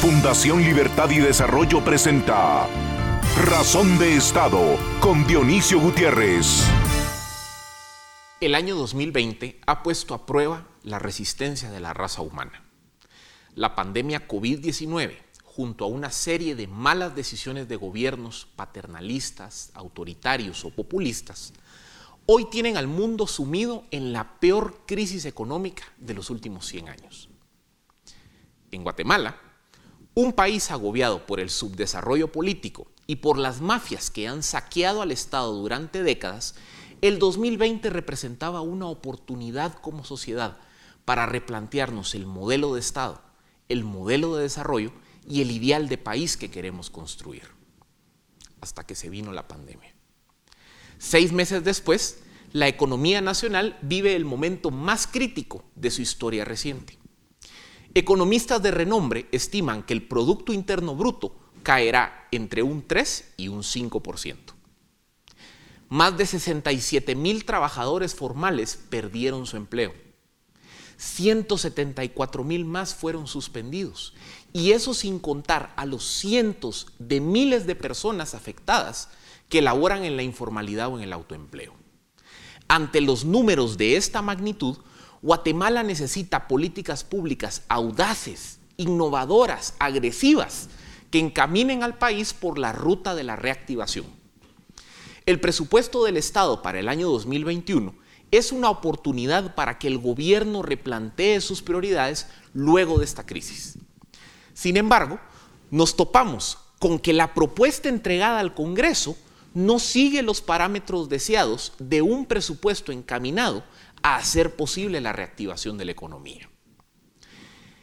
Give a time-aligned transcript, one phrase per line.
[0.00, 2.66] Fundación Libertad y Desarrollo presenta
[3.44, 6.64] Razón de Estado con Dionisio Gutiérrez.
[8.40, 12.64] El año 2020 ha puesto a prueba la resistencia de la raza humana.
[13.54, 20.70] La pandemia COVID-19, junto a una serie de malas decisiones de gobiernos paternalistas, autoritarios o
[20.70, 21.52] populistas,
[22.24, 27.28] hoy tienen al mundo sumido en la peor crisis económica de los últimos 100 años.
[28.70, 29.49] En Guatemala,
[30.14, 35.12] un país agobiado por el subdesarrollo político y por las mafias que han saqueado al
[35.12, 36.54] Estado durante décadas,
[37.00, 40.58] el 2020 representaba una oportunidad como sociedad
[41.04, 43.20] para replantearnos el modelo de Estado,
[43.68, 44.92] el modelo de desarrollo
[45.26, 47.44] y el ideal de país que queremos construir.
[48.60, 49.94] Hasta que se vino la pandemia.
[50.98, 52.22] Seis meses después,
[52.52, 56.99] la economía nacional vive el momento más crítico de su historia reciente.
[57.92, 63.62] Economistas de renombre estiman que el Producto Interno Bruto caerá entre un 3 y un
[63.62, 64.36] 5%.
[65.88, 69.92] Más de 67 mil trabajadores formales perdieron su empleo.
[70.98, 74.14] 174 mil más fueron suspendidos.
[74.52, 79.08] Y eso sin contar a los cientos de miles de personas afectadas
[79.48, 81.74] que laboran en la informalidad o en el autoempleo.
[82.68, 84.76] Ante los números de esta magnitud,
[85.22, 90.68] Guatemala necesita políticas públicas audaces, innovadoras, agresivas,
[91.10, 94.06] que encaminen al país por la ruta de la reactivación.
[95.26, 97.94] El presupuesto del Estado para el año 2021
[98.30, 103.76] es una oportunidad para que el gobierno replantee sus prioridades luego de esta crisis.
[104.54, 105.18] Sin embargo,
[105.70, 109.16] nos topamos con que la propuesta entregada al Congreso
[109.52, 113.64] no sigue los parámetros deseados de un presupuesto encaminado
[114.02, 116.48] a hacer posible la reactivación de la economía.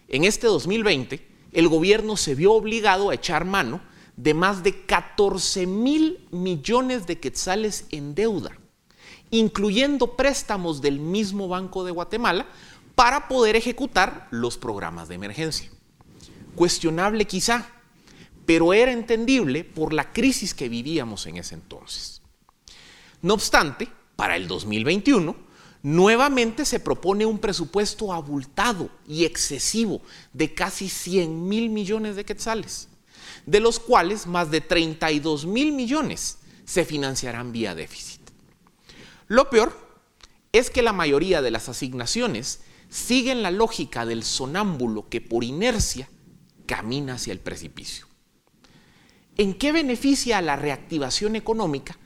[0.08, 3.82] En este 2020, el gobierno se vio obligado a echar mano
[4.16, 8.52] de más de 14 mil millones de quetzales en deuda,
[9.30, 12.48] incluyendo préstamos del mismo Banco de Guatemala
[12.96, 15.70] para poder ejecutar los programas de emergencia.
[16.56, 17.70] Cuestionable quizá,
[18.46, 22.22] pero era entendible por la crisis que vivíamos en ese entonces.
[23.22, 25.36] No obstante, para el 2021,
[25.84, 30.02] nuevamente se propone un presupuesto abultado y excesivo
[30.34, 32.90] de casi 100 mil millones de quetzales,
[33.46, 38.22] de los cuales más de 32 mil millones se financiarán vía déficit.
[39.28, 39.78] Lo peor
[40.52, 46.10] es que la mayoría de las asignaciones siguen la lógica del sonámbulo que por inercia
[46.66, 48.08] camina hacia el precipicio.
[49.38, 51.98] ¿En qué beneficia a la reactivación económica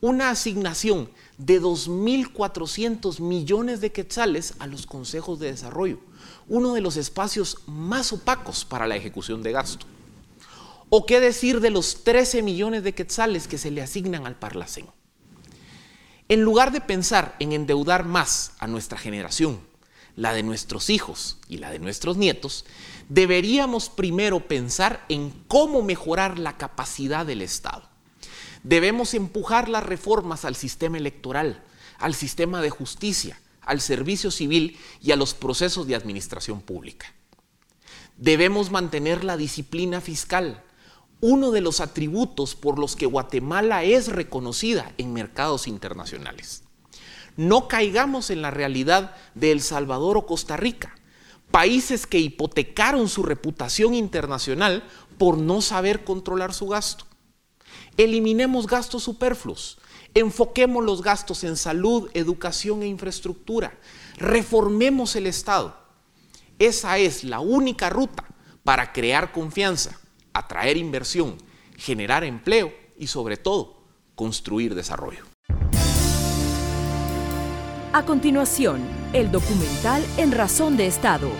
[0.00, 5.98] una asignación de 2.400 millones de quetzales a los consejos de desarrollo,
[6.48, 9.86] uno de los espacios más opacos para la ejecución de gasto.
[10.90, 14.86] ¿O qué decir de los 13 millones de quetzales que se le asignan al Parlacén?
[16.28, 19.60] En lugar de pensar en endeudar más a nuestra generación,
[20.16, 22.66] la de nuestros hijos y la de nuestros nietos,
[23.08, 27.89] deberíamos primero pensar en cómo mejorar la capacidad del Estado
[28.62, 31.62] Debemos empujar las reformas al sistema electoral,
[31.98, 37.14] al sistema de justicia, al servicio civil y a los procesos de administración pública.
[38.16, 40.62] Debemos mantener la disciplina fiscal,
[41.20, 46.64] uno de los atributos por los que Guatemala es reconocida en mercados internacionales.
[47.36, 50.96] No caigamos en la realidad de El Salvador o Costa Rica,
[51.50, 54.84] países que hipotecaron su reputación internacional
[55.18, 57.06] por no saber controlar su gasto.
[57.96, 59.78] Eliminemos gastos superfluos.
[60.14, 63.78] Enfoquemos los gastos en salud, educación e infraestructura.
[64.16, 65.76] Reformemos el Estado.
[66.58, 68.24] Esa es la única ruta
[68.64, 69.98] para crear confianza,
[70.32, 71.36] atraer inversión,
[71.76, 73.84] generar empleo y sobre todo
[74.14, 75.24] construir desarrollo.
[77.92, 78.80] A continuación,
[79.12, 81.30] el documental En Razón de Estado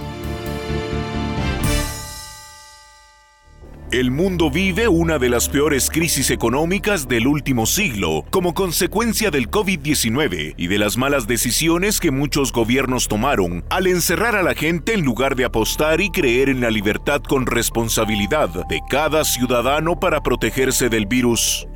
[3.93, 9.51] El mundo vive una de las peores crisis económicas del último siglo como consecuencia del
[9.51, 14.95] COVID-19 y de las malas decisiones que muchos gobiernos tomaron al encerrar a la gente
[14.95, 20.23] en lugar de apostar y creer en la libertad con responsabilidad de cada ciudadano para
[20.23, 21.67] protegerse del virus.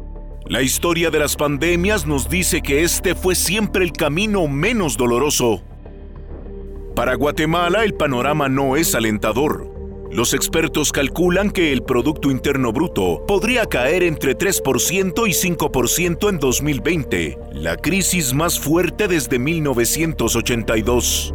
[0.46, 5.64] La historia de las pandemias nos dice que este fue siempre el camino menos doloroso.
[6.94, 9.73] Para Guatemala el panorama no es alentador.
[10.10, 16.38] Los expertos calculan que el Producto Interno Bruto podría caer entre 3% y 5% en
[16.38, 21.34] 2020, la crisis más fuerte desde 1982.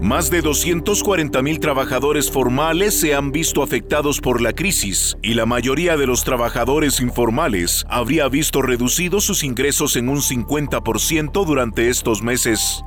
[0.00, 5.46] Más de 240 mil trabajadores formales se han visto afectados por la crisis y la
[5.46, 12.22] mayoría de los trabajadores informales habría visto reducidos sus ingresos en un 50% durante estos
[12.22, 12.84] meses.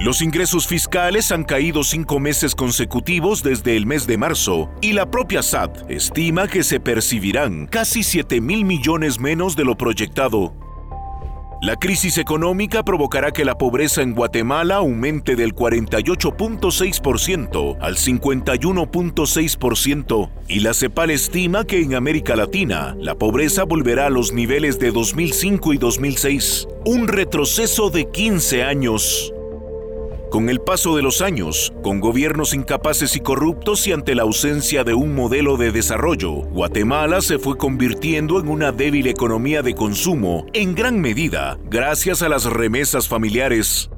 [0.00, 5.10] Los ingresos fiscales han caído cinco meses consecutivos desde el mes de marzo y la
[5.10, 10.54] propia SAT estima que se percibirán casi 7 mil millones menos de lo proyectado.
[11.60, 20.60] La crisis económica provocará que la pobreza en Guatemala aumente del 48.6% al 51.6% y
[20.60, 25.74] la CEPAL estima que en América Latina la pobreza volverá a los niveles de 2005
[25.74, 29.34] y 2006, un retroceso de 15 años.
[30.30, 34.84] Con el paso de los años, con gobiernos incapaces y corruptos y ante la ausencia
[34.84, 40.46] de un modelo de desarrollo, Guatemala se fue convirtiendo en una débil economía de consumo,
[40.52, 43.90] en gran medida gracias a las remesas familiares.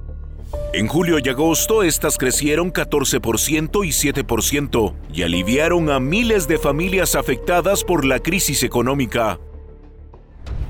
[0.73, 7.15] En julio y agosto estas crecieron 14% y 7% y aliviaron a miles de familias
[7.15, 9.39] afectadas por la crisis económica.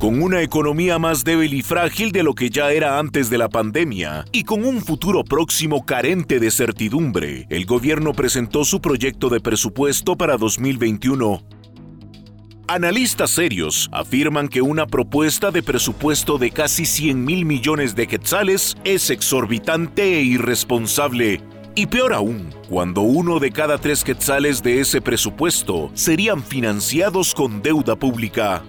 [0.03, 3.49] Con una economía más débil y frágil de lo que ya era antes de la
[3.49, 9.39] pandemia y con un futuro próximo carente de certidumbre, el gobierno presentó su proyecto de
[9.39, 11.41] presupuesto para 2021.
[12.67, 18.77] Analistas serios afirman que una propuesta de presupuesto de casi 100 mil millones de quetzales
[18.83, 21.41] es exorbitante e irresponsable.
[21.77, 27.63] Y peor aún, cuando uno de cada tres quetzales de ese presupuesto serían financiados con
[27.63, 28.65] deuda pública.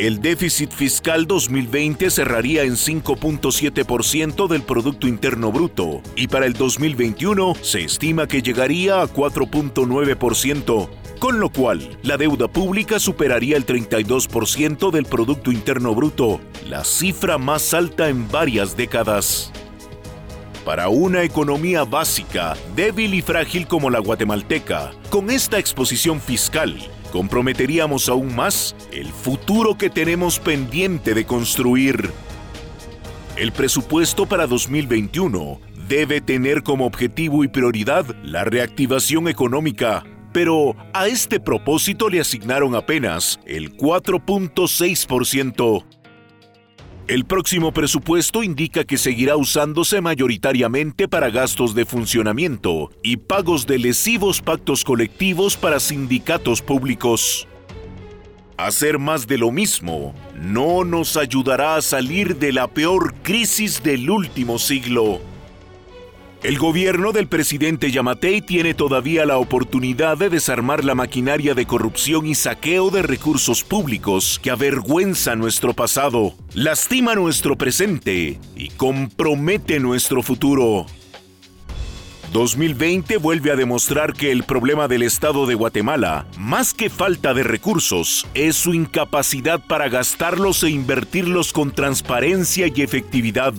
[0.00, 7.52] El déficit fiscal 2020 cerraría en 5.7% del Producto Interno Bruto y para el 2021
[7.60, 10.88] se estima que llegaría a 4.9%,
[11.18, 17.36] con lo cual la deuda pública superaría el 32% del Producto Interno Bruto, la cifra
[17.36, 19.52] más alta en varias décadas.
[20.64, 26.78] Para una economía básica, débil y frágil como la guatemalteca, con esta exposición fiscal,
[27.10, 32.10] comprometeríamos aún más el futuro que tenemos pendiente de construir.
[33.36, 41.08] El presupuesto para 2021 debe tener como objetivo y prioridad la reactivación económica, pero a
[41.08, 45.99] este propósito le asignaron apenas el 4.6%.
[47.10, 53.80] El próximo presupuesto indica que seguirá usándose mayoritariamente para gastos de funcionamiento y pagos de
[53.80, 57.48] lesivos pactos colectivos para sindicatos públicos.
[58.56, 64.08] Hacer más de lo mismo no nos ayudará a salir de la peor crisis del
[64.08, 65.20] último siglo.
[66.42, 72.26] El gobierno del presidente Yamatei tiene todavía la oportunidad de desarmar la maquinaria de corrupción
[72.26, 80.22] y saqueo de recursos públicos que avergüenza nuestro pasado, lastima nuestro presente y compromete nuestro
[80.22, 80.86] futuro.
[82.32, 87.42] 2020 vuelve a demostrar que el problema del Estado de Guatemala, más que falta de
[87.42, 93.52] recursos, es su incapacidad para gastarlos e invertirlos con transparencia y efectividad.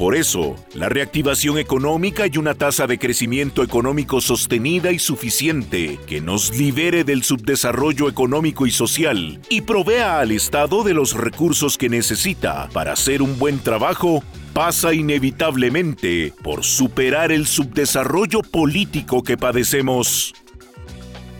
[0.00, 6.22] Por eso, la reactivación económica y una tasa de crecimiento económico sostenida y suficiente que
[6.22, 11.90] nos libere del subdesarrollo económico y social y provea al Estado de los recursos que
[11.90, 14.24] necesita para hacer un buen trabajo,
[14.54, 20.32] pasa inevitablemente por superar el subdesarrollo político que padecemos.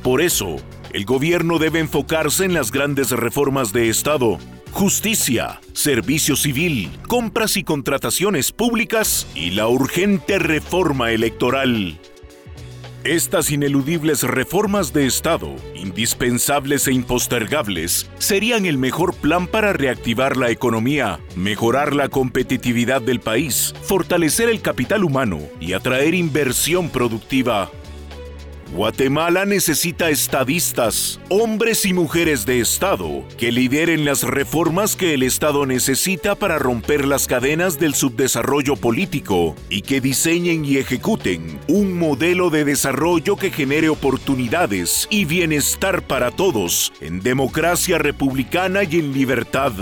[0.02, 0.56] Por eso,
[0.92, 4.38] el gobierno debe enfocarse en las grandes reformas de Estado
[4.70, 11.98] justicia, servicio civil, compras y contrataciones públicas y la urgente reforma electoral.
[13.04, 20.50] Estas ineludibles reformas de Estado, indispensables e impostergables, serían el mejor plan para reactivar la
[20.50, 27.70] economía, mejorar la competitividad del país, fortalecer el capital humano y atraer inversión productiva.
[28.72, 35.66] Guatemala necesita estadistas, hombres y mujeres de Estado, que lideren las reformas que el Estado
[35.66, 42.48] necesita para romper las cadenas del subdesarrollo político y que diseñen y ejecuten un modelo
[42.48, 49.72] de desarrollo que genere oportunidades y bienestar para todos en democracia republicana y en libertad.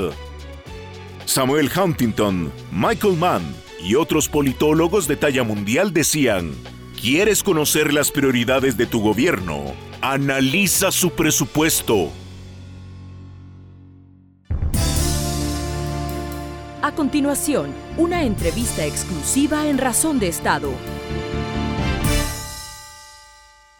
[1.26, 3.54] Samuel Huntington, Michael Mann
[3.84, 6.52] y otros politólogos de talla mundial decían,
[7.00, 9.72] ¿Quieres conocer las prioridades de tu gobierno?
[10.02, 12.10] Analiza su presupuesto.
[16.82, 20.72] A continuación, una entrevista exclusiva en Razón de Estado.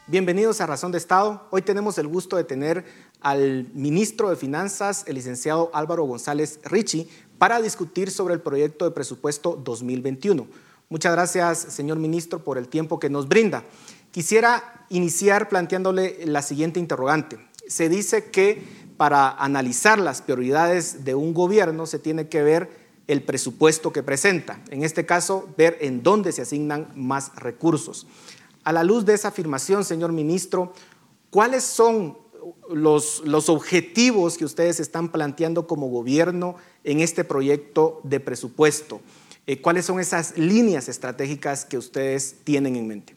[0.07, 1.49] Bienvenidos a Razón de Estado.
[1.51, 2.85] Hoy tenemos el gusto de tener
[3.21, 8.93] al ministro de Finanzas, el licenciado Álvaro González Ricci, para discutir sobre el proyecto de
[8.93, 13.63] presupuesto 2021 Muchas gracias, señor ministro, por el tiempo que nos brinda.
[14.11, 17.39] Quisiera iniciar planteándole la siguiente interrogante.
[17.67, 18.63] Se dice que
[18.97, 22.71] para analizar las prioridades de un gobierno se tiene que ver
[23.07, 24.61] el presupuesto que presenta.
[24.71, 28.07] En este caso, ver en dónde se asignan más recursos.
[28.65, 30.73] A la luz de esa afirmación, señor ministro,
[31.29, 32.17] ¿cuáles son
[32.71, 39.01] los, objetivos que ustedes están planteando como gobierno en este proyecto de presupuesto?
[39.49, 43.17] Eh, ¿Cuáles son esas líneas estratégicas que ustedes tienen en mente?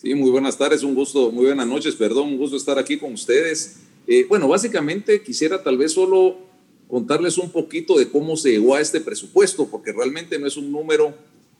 [0.00, 3.12] Sí, muy buenas tardes, un gusto, muy buenas noches, perdón, un gusto estar aquí con
[3.12, 3.78] ustedes.
[4.06, 6.38] Eh, bueno, básicamente quisiera tal vez solo
[6.86, 10.70] contarles un poquito de cómo se llegó a este presupuesto, porque realmente no es un
[10.70, 11.12] número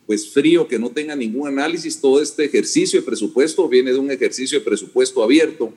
[0.07, 2.01] pues frío que no tenga ningún análisis.
[2.01, 5.73] Todo este ejercicio de presupuesto viene de un ejercicio de presupuesto abierto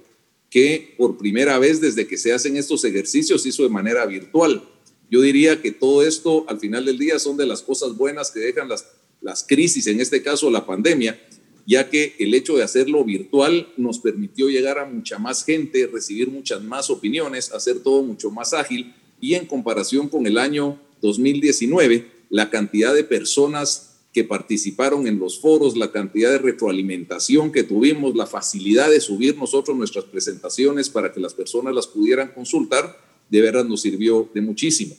[0.51, 4.61] que por primera vez desde que se hacen estos ejercicios hizo de manera virtual.
[5.09, 8.39] Yo diría que todo esto al final del día son de las cosas buenas que
[8.39, 8.87] dejan las,
[9.21, 11.19] las crisis, en este caso la pandemia,
[11.65, 16.29] ya que el hecho de hacerlo virtual nos permitió llegar a mucha más gente, recibir
[16.29, 18.95] muchas más opiniones, hacer todo mucho más ágil.
[19.19, 25.39] Y en comparación con el año 2019, la cantidad de personas que participaron en los
[25.39, 31.11] foros, la cantidad de retroalimentación que tuvimos, la facilidad de subir nosotros nuestras presentaciones para
[31.11, 32.97] que las personas las pudieran consultar,
[33.29, 34.95] de verdad nos sirvió de muchísimo.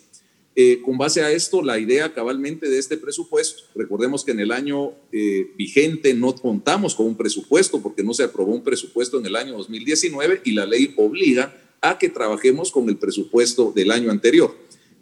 [0.61, 4.50] Eh, con base a esto, la idea cabalmente de este presupuesto, recordemos que en el
[4.50, 9.26] año eh, vigente no contamos con un presupuesto porque no se aprobó un presupuesto en
[9.26, 14.11] el año 2019 y la ley obliga a que trabajemos con el presupuesto del año
[14.11, 14.52] anterior.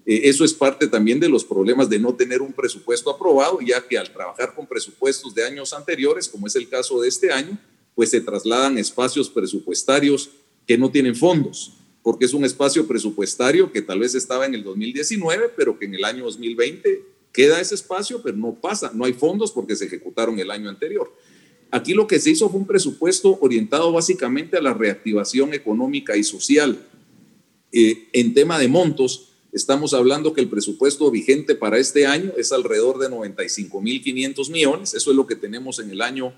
[0.05, 3.81] Eh, eso es parte también de los problemas de no tener un presupuesto aprobado, ya
[3.87, 7.59] que al trabajar con presupuestos de años anteriores, como es el caso de este año,
[7.95, 10.31] pues se trasladan espacios presupuestarios
[10.67, 11.73] que no tienen fondos,
[12.07, 15.95] porque es un espacio presupuestario que tal vez estaba en el 2019, pero que en
[15.97, 20.39] el año 2020 queda ese espacio, pero no pasa, no hay fondos porque se ejecutaron
[20.39, 21.13] el año anterior.
[21.73, 26.23] Aquí lo que se hizo fue un presupuesto orientado básicamente a la reactivación económica y
[26.23, 26.87] social.
[27.73, 32.53] Eh, en tema de montos, estamos hablando que el presupuesto vigente para este año es
[32.53, 34.95] alrededor de 95.500 millones.
[34.95, 36.35] Eso es lo que tenemos en el año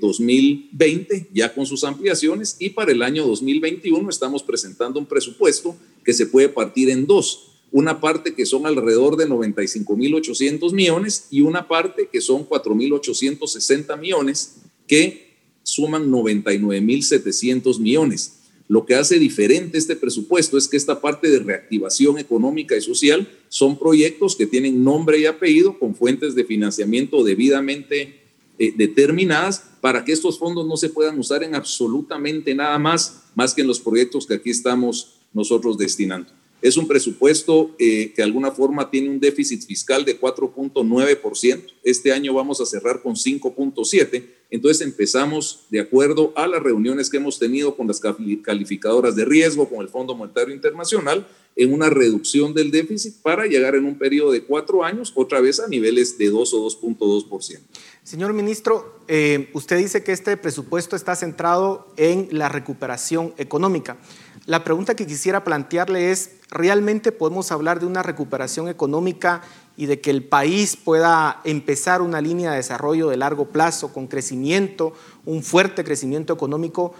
[0.00, 2.56] 2020, eh, ya con sus ampliaciones.
[2.58, 7.50] Y para el año 2021 estamos presentando un presupuesto que se puede partir en dos
[7.74, 14.58] una parte que son alrededor de 95.800 millones y una parte que son 4.860 millones
[14.86, 18.34] que suman 99.700 millones.
[18.68, 23.28] Lo que hace diferente este presupuesto es que esta parte de reactivación económica y social
[23.48, 28.20] son proyectos que tienen nombre y apellido con fuentes de financiamiento debidamente
[28.58, 33.54] eh, determinadas para que estos fondos no se puedan usar en absolutamente nada más, más
[33.54, 36.30] que en los proyectos que aquí estamos nosotros destinando.
[36.64, 41.62] Es un presupuesto eh, que de alguna forma tiene un déficit fiscal de 4.9%.
[41.82, 44.24] Este año vamos a cerrar con 5.7%.
[44.50, 49.68] Entonces empezamos de acuerdo a las reuniones que hemos tenido con las calificadoras de riesgo,
[49.68, 54.32] con el Fondo Monetario Internacional, en una reducción del déficit para llegar en un periodo
[54.32, 57.60] de cuatro años otra vez a niveles de 2 o 2.2%.
[58.04, 63.96] Señor ministro, eh, usted dice que este presupuesto está centrado en la recuperación económica.
[64.44, 69.40] La pregunta que quisiera plantearle es, ¿realmente podemos hablar de una recuperación económica
[69.78, 74.06] y de que el país pueda empezar una línea de desarrollo de largo plazo con
[74.06, 74.92] crecimiento,
[75.24, 76.94] un fuerte crecimiento económico,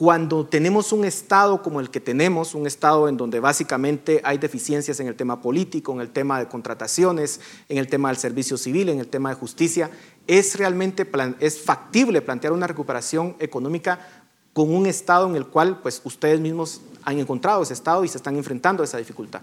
[0.00, 4.98] cuando tenemos un Estado como el que tenemos, un Estado en donde básicamente hay deficiencias
[4.98, 7.38] en el tema político, en el tema de contrataciones,
[7.68, 9.90] en el tema del servicio civil, en el tema de justicia,
[10.26, 11.06] ¿es realmente
[11.40, 16.80] es factible plantear una recuperación económica con un Estado en el cual pues, ustedes mismos
[17.02, 19.42] han encontrado ese estado y se están enfrentando a esa dificultad?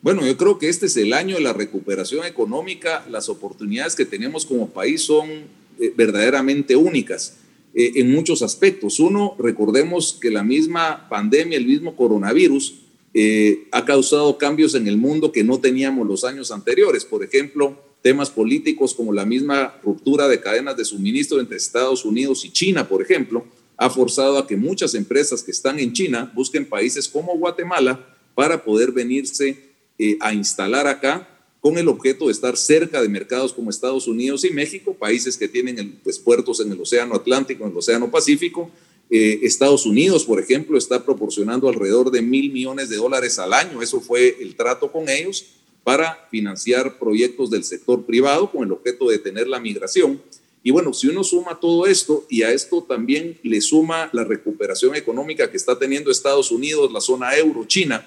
[0.00, 3.04] Bueno, yo creo que este es el año de la recuperación económica.
[3.10, 7.43] Las oportunidades que tenemos como país son eh, verdaderamente únicas
[7.74, 9.00] eh, en muchos aspectos.
[9.00, 12.74] Uno, recordemos que la misma pandemia, el mismo coronavirus,
[13.12, 17.04] eh, ha causado cambios en el mundo que no teníamos los años anteriores.
[17.04, 22.44] Por ejemplo, temas políticos como la misma ruptura de cadenas de suministro entre Estados Unidos
[22.44, 23.44] y China, por ejemplo,
[23.76, 28.64] ha forzado a que muchas empresas que están en China busquen países como Guatemala para
[28.64, 31.33] poder venirse eh, a instalar acá
[31.64, 35.48] con el objeto de estar cerca de mercados como Estados Unidos y México, países que
[35.48, 38.70] tienen pues, puertos en el Océano Atlántico, en el Océano Pacífico.
[39.08, 43.80] Eh, Estados Unidos, por ejemplo, está proporcionando alrededor de mil millones de dólares al año.
[43.80, 45.46] Eso fue el trato con ellos
[45.84, 50.20] para financiar proyectos del sector privado con el objeto de tener la migración.
[50.62, 54.96] Y bueno, si uno suma todo esto y a esto también le suma la recuperación
[54.96, 58.06] económica que está teniendo Estados Unidos, la zona euro, China,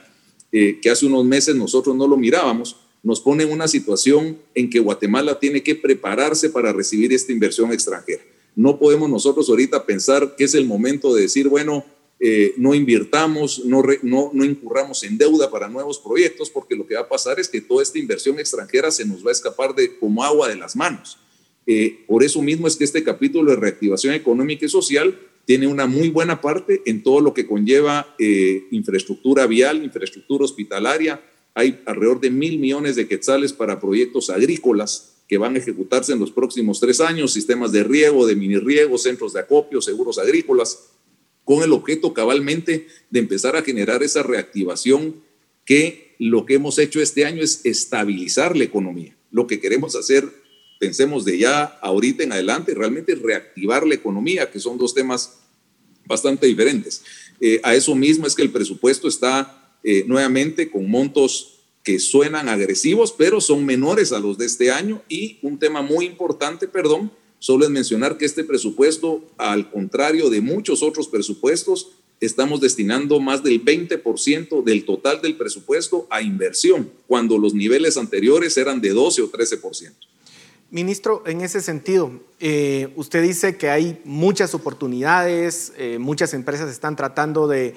[0.52, 4.70] eh, que hace unos meses nosotros no lo mirábamos, nos pone en una situación en
[4.70, 8.22] que Guatemala tiene que prepararse para recibir esta inversión extranjera.
[8.56, 11.86] No podemos nosotros ahorita pensar que es el momento de decir, bueno,
[12.20, 16.96] eh, no invirtamos, no, no, no incurramos en deuda para nuevos proyectos, porque lo que
[16.96, 19.98] va a pasar es que toda esta inversión extranjera se nos va a escapar de,
[20.00, 21.20] como agua de las manos.
[21.68, 25.86] Eh, por eso mismo es que este capítulo de reactivación económica y social tiene una
[25.86, 31.22] muy buena parte en todo lo que conlleva eh, infraestructura vial, infraestructura hospitalaria.
[31.58, 36.20] Hay alrededor de mil millones de quetzales para proyectos agrícolas que van a ejecutarse en
[36.20, 40.90] los próximos tres años, sistemas de riego, de mini riego, centros de acopio, seguros agrícolas
[41.44, 45.16] con el objeto cabalmente de empezar a generar esa reactivación
[45.66, 49.18] que lo que hemos hecho este año es estabilizar la economía.
[49.32, 50.30] Lo que queremos hacer,
[50.80, 55.40] pensemos de ya ahorita en adelante, realmente reactivar la economía, que son dos temas
[56.06, 57.02] bastante diferentes.
[57.42, 62.50] Eh, a eso mismo es que el presupuesto está eh, nuevamente con montos que suenan
[62.50, 67.12] agresivos, pero son menores a los de este año y un tema muy importante, perdón,
[67.40, 73.44] Solo es mencionar que este presupuesto, al contrario de muchos otros presupuestos, estamos destinando más
[73.44, 79.22] del 20% del total del presupuesto a inversión, cuando los niveles anteriores eran de 12
[79.22, 79.94] o 13%.
[80.70, 86.98] Ministro, en ese sentido, eh, usted dice que hay muchas oportunidades, eh, muchas empresas están
[86.98, 87.76] tratando de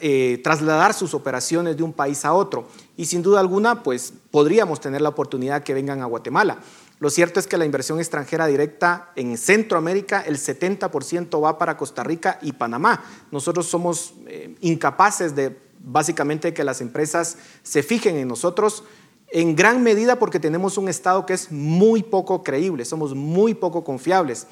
[0.00, 4.80] eh, trasladar sus operaciones de un país a otro y sin duda alguna, pues podríamos
[4.80, 6.58] tener la oportunidad que vengan a Guatemala.
[7.00, 12.02] Lo cierto es que la inversión extranjera directa en Centroamérica, el 70% va para Costa
[12.02, 13.04] Rica y Panamá.
[13.30, 18.84] Nosotros somos eh, incapaces de básicamente que las empresas se fijen en nosotros
[19.30, 23.84] en gran medida porque tenemos un Estado que es muy poco creíble, somos muy poco
[23.84, 24.46] confiables.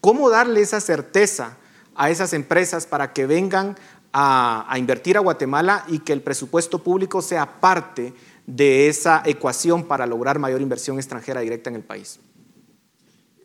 [0.00, 1.56] ¿Cómo darle esa certeza
[1.94, 3.76] a esas empresas para que vengan
[4.12, 8.12] a, invertir a Guatemala y que el presupuesto público sea parte
[8.46, 12.18] de esa ecuación para lograr mayor inversión extranjera directa en el país?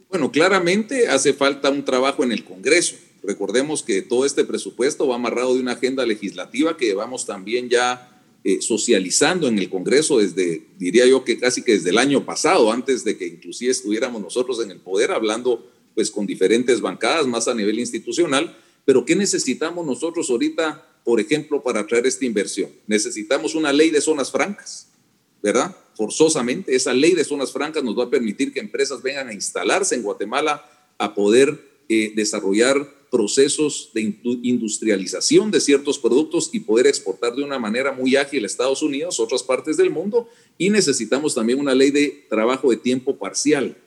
[0.09, 2.95] Bueno, claramente hace falta un trabajo en el Congreso.
[3.23, 8.11] Recordemos que todo este presupuesto va amarrado de una agenda legislativa que vamos también ya
[8.43, 12.71] eh, socializando en el Congreso desde, diría yo que casi que desde el año pasado,
[12.71, 17.47] antes de que inclusive estuviéramos nosotros en el poder, hablando pues con diferentes bancadas más
[17.47, 18.55] a nivel institucional.
[18.85, 22.69] Pero ¿qué necesitamos nosotros ahorita, por ejemplo, para atraer esta inversión?
[22.87, 24.87] Necesitamos una ley de zonas francas
[25.45, 25.77] ¿verdad?
[25.93, 29.93] Forzosamente, esa ley de zonas francas nos va a permitir que empresas vengan a instalarse
[29.93, 30.67] en Guatemala
[30.97, 37.59] a poder eh, desarrollar procesos de industrialización de ciertos productos y poder exportar de una
[37.59, 41.91] manera muy ágil a Estados Unidos, otras partes del mundo, y necesitamos también una ley
[41.91, 43.77] de trabajo de tiempo parcial.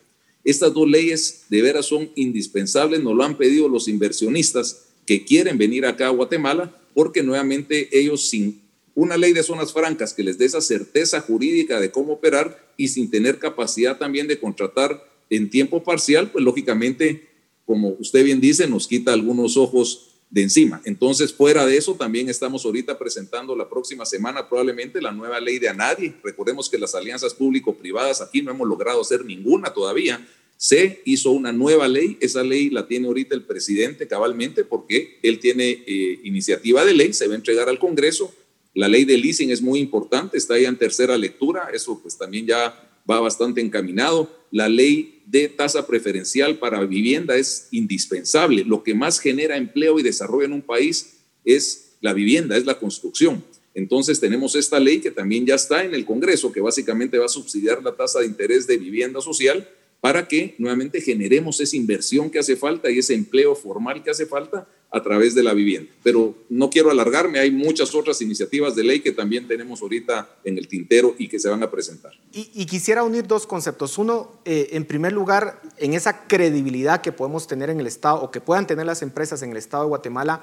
[0.45, 5.57] Estas dos leyes de veras son indispensables, nos lo han pedido los inversionistas que quieren
[5.57, 8.61] venir acá a Guatemala, porque nuevamente ellos sin
[8.93, 12.89] una ley de zonas francas que les dé esa certeza jurídica de cómo operar y
[12.89, 17.27] sin tener capacidad también de contratar en tiempo parcial, pues lógicamente,
[17.65, 20.79] como usted bien dice, nos quita algunos ojos de encima.
[20.85, 25.57] Entonces, fuera de eso, también estamos ahorita presentando la próxima semana probablemente la nueva ley
[25.57, 26.13] de a nadie.
[26.23, 30.23] Recordemos que las alianzas público-privadas aquí no hemos logrado hacer ninguna todavía.
[30.61, 35.39] Se hizo una nueva ley, esa ley la tiene ahorita el presidente cabalmente porque él
[35.39, 38.33] tiene eh, iniciativa de ley, se va a entregar al Congreso
[38.73, 42.45] la ley de leasing es muy importante, está ya en tercera lectura, eso pues también
[42.45, 44.29] ya va bastante encaminado.
[44.51, 48.63] La ley de tasa preferencial para vivienda es indispensable.
[48.63, 52.79] Lo que más genera empleo y desarrollo en un país es la vivienda, es la
[52.79, 53.43] construcción.
[53.73, 57.29] Entonces tenemos esta ley que también ya está en el Congreso, que básicamente va a
[57.29, 59.67] subsidiar la tasa de interés de vivienda social
[60.01, 64.25] para que nuevamente generemos esa inversión que hace falta y ese empleo formal que hace
[64.25, 65.91] falta a través de la vivienda.
[66.03, 70.57] Pero no quiero alargarme, hay muchas otras iniciativas de ley que también tenemos ahorita en
[70.57, 72.13] el tintero y que se van a presentar.
[72.31, 73.97] Y, quisiera unir dos conceptos.
[73.97, 78.31] Uno, eh, en primer lugar, en esa credibilidad que podemos tener en el Estado o
[78.31, 80.41] que puedan tener las empresas en el Estado de Guatemala,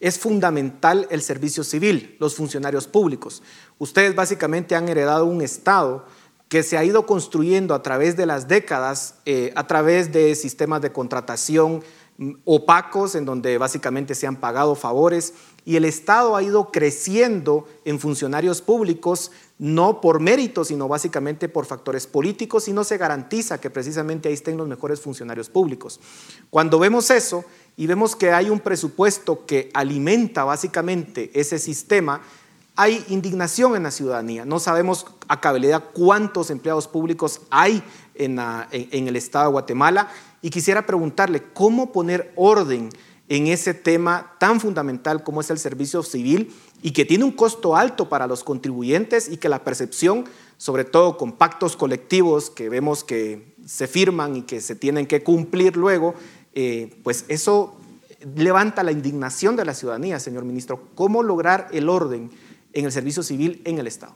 [0.00, 3.42] es fundamental el servicio civil, los funcionarios públicos.
[3.78, 6.04] Ustedes básicamente han heredado un Estado
[6.54, 10.80] que se ha ido construyendo a través de las décadas, eh, a través de sistemas
[10.82, 11.82] de contratación
[12.16, 17.66] mm, opacos, en donde básicamente se han pagado favores, y el Estado ha ido creciendo
[17.84, 23.60] en funcionarios públicos, no por mérito, sino básicamente por factores políticos, y no se garantiza
[23.60, 25.98] que precisamente ahí estén los mejores funcionarios públicos.
[26.50, 27.44] Cuando vemos eso
[27.76, 32.22] y vemos que hay un presupuesto que alimenta básicamente ese sistema,
[32.76, 34.44] hay indignación en la ciudadanía.
[34.44, 37.82] No sabemos a cabalidad cuántos empleados públicos hay
[38.14, 40.08] en, el estado de Guatemala
[40.42, 42.90] y quisiera preguntarle cómo poner orden
[43.28, 47.76] en ese tema tan fundamental como es el servicio civil y que tiene un costo
[47.76, 50.24] alto para los contribuyentes y que la percepción,
[50.58, 55.22] sobre todo con pactos colectivos que vemos que se firman y que se tienen que
[55.22, 56.14] cumplir luego,
[56.52, 57.76] eh, pues eso
[58.36, 60.88] levanta la indignación de la ciudadanía, señor ministro.
[60.94, 62.30] ¿Cómo lograr el orden
[62.74, 64.14] en el servicio civil en el Estado?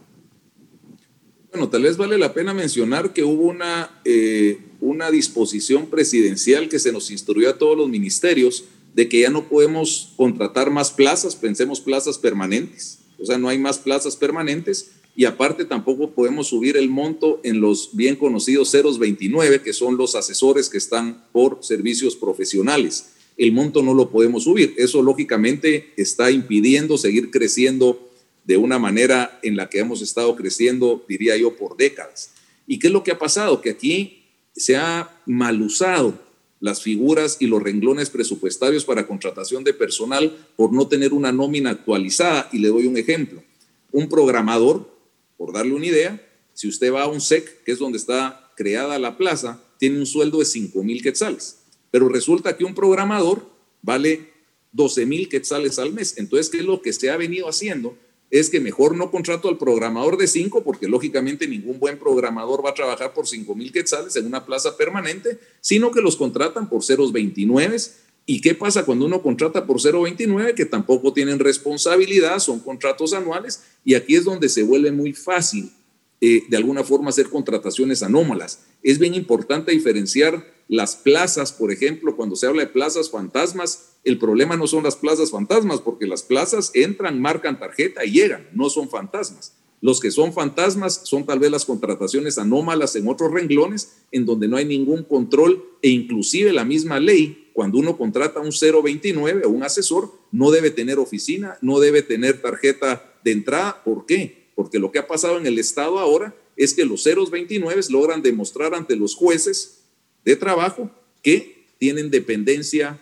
[1.51, 6.79] Bueno, tal vez vale la pena mencionar que hubo una, eh, una disposición presidencial que
[6.79, 11.37] se nos instruyó a todos los ministerios de que ya no podemos contratar más plazas,
[11.37, 16.77] pensemos plazas permanentes, o sea, no hay más plazas permanentes y aparte tampoco podemos subir
[16.77, 22.15] el monto en los bien conocidos 029, que son los asesores que están por servicios
[22.15, 23.07] profesionales.
[23.37, 24.75] El monto no lo podemos subir.
[24.79, 28.08] Eso lógicamente está impidiendo seguir creciendo
[28.49, 32.31] de una manera en la que hemos estado creciendo, diría yo, por décadas.
[32.67, 33.61] ¿Y qué es lo que ha pasado?
[33.61, 34.25] Que aquí
[34.57, 36.19] se ha mal usado
[36.59, 41.69] las figuras y los renglones presupuestarios para contratación de personal por no tener una nómina
[41.69, 42.49] actualizada.
[42.51, 43.45] Y le doy un ejemplo.
[43.93, 44.91] Un programador,
[45.37, 48.99] por darle una idea, si usted va a un SEC, que es donde está creada
[48.99, 51.59] la plaza, tiene un sueldo de 5 mil quetzales.
[51.91, 53.47] Pero resulta que un programador
[53.83, 54.31] vale
[54.73, 56.17] 12 mil quetzales al mes.
[56.17, 57.95] Entonces, ¿qué es lo que se ha venido haciendo?
[58.31, 62.71] Es que mejor no contrato al programador de 5, porque lógicamente ningún buen programador va
[62.71, 66.83] a trabajar por 5 mil quetzales en una plaza permanente, sino que los contratan por
[66.83, 67.93] 0.29.
[68.27, 70.55] ¿Y qué pasa cuando uno contrata por 0.29?
[70.55, 75.73] Que tampoco tienen responsabilidad, son contratos anuales, y aquí es donde se vuelve muy fácil
[76.21, 78.65] eh, de alguna forma hacer contrataciones anómalas.
[78.83, 84.19] Es bien importante diferenciar las plazas, por ejemplo, cuando se habla de plazas fantasmas, el
[84.19, 88.71] problema no son las plazas fantasmas, porque las plazas entran, marcan tarjeta y llegan, no
[88.71, 89.55] son fantasmas.
[89.81, 94.49] Los que son fantasmas son tal vez las contrataciones anómalas en otros renglones, en donde
[94.49, 99.49] no hay ningún control e inclusive la misma ley, cuando uno contrata un 029 o
[99.51, 103.83] un asesor, no debe tener oficina, no debe tener tarjeta de entrada.
[103.85, 104.49] ¿Por qué?
[104.55, 108.75] Porque lo que ha pasado en el Estado ahora es que los 029 logran demostrar
[108.75, 109.85] ante los jueces
[110.25, 110.91] de trabajo
[111.23, 113.01] que tienen dependencia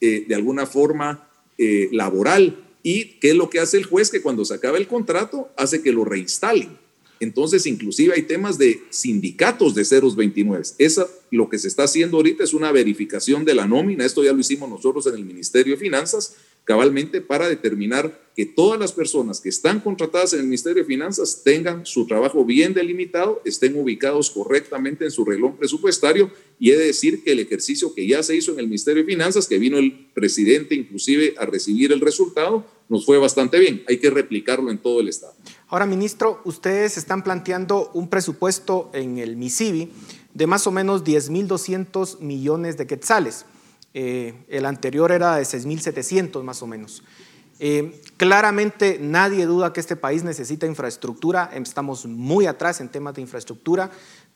[0.00, 1.28] eh, de alguna forma
[1.58, 2.64] eh, laboral.
[2.82, 4.10] ¿Y qué es lo que hace el juez?
[4.10, 6.78] Que cuando se acaba el contrato hace que lo reinstalen.
[7.18, 10.62] Entonces, inclusive hay temas de sindicatos de ceros 29.
[10.78, 14.04] Esa, lo que se está haciendo ahorita es una verificación de la nómina.
[14.04, 18.78] Esto ya lo hicimos nosotros en el Ministerio de Finanzas cabalmente para determinar que todas
[18.78, 23.40] las personas que están contratadas en el Ministerio de Finanzas tengan su trabajo bien delimitado,
[23.46, 28.06] estén ubicados correctamente en su reloj presupuestario y he de decir que el ejercicio que
[28.06, 31.92] ya se hizo en el Ministerio de Finanzas, que vino el presidente inclusive a recibir
[31.92, 33.84] el resultado, nos fue bastante bien.
[33.88, 35.34] Hay que replicarlo en todo el Estado.
[35.68, 39.88] Ahora, ministro, ustedes están planteando un presupuesto en el MISIBI
[40.34, 43.46] de más o menos 10.200 millones de quetzales.
[43.98, 47.02] Eh, el anterior era de 6.700 más o menos.
[47.58, 53.22] Eh, claramente nadie duda que este país necesita infraestructura, estamos muy atrás en temas de
[53.22, 53.90] infraestructura,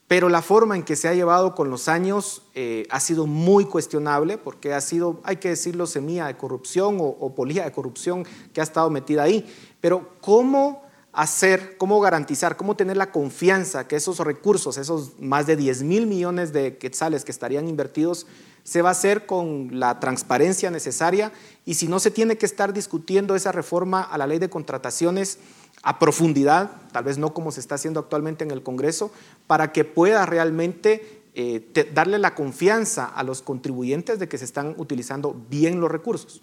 [0.08, 3.66] pero la forma en que se ha llevado con los años eh, ha sido muy
[3.66, 8.24] cuestionable porque ha sido, hay que decirlo, semilla de corrupción o, o polilla de corrupción
[8.54, 9.46] que ha estado metida ahí.
[9.82, 15.56] Pero ¿cómo hacer, cómo garantizar, cómo tener la confianza que esos recursos, esos más de
[15.56, 18.26] 10 mil millones de quetzales que estarían invertidos,
[18.62, 21.32] se va a hacer con la transparencia necesaria
[21.64, 25.38] y si no se tiene que estar discutiendo esa reforma a la ley de contrataciones
[25.82, 29.10] a profundidad, tal vez no como se está haciendo actualmente en el Congreso,
[29.46, 34.74] para que pueda realmente eh, darle la confianza a los contribuyentes de que se están
[34.76, 36.42] utilizando bien los recursos.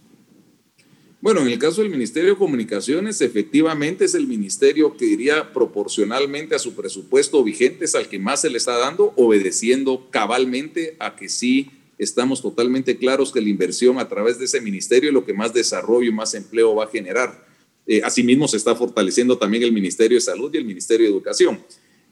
[1.19, 6.53] Bueno, en el caso del Ministerio de Comunicaciones, efectivamente es el ministerio que diría proporcionalmente
[6.53, 11.15] a su presupuesto vigente, es al que más se le está dando, obedeciendo cabalmente a
[11.15, 15.25] que sí estamos totalmente claros que la inversión a través de ese ministerio es lo
[15.25, 17.47] que más desarrollo y más empleo va a generar.
[17.88, 21.60] Eh, asimismo, se está fortaleciendo también el Ministerio de Salud y el Ministerio de Educación.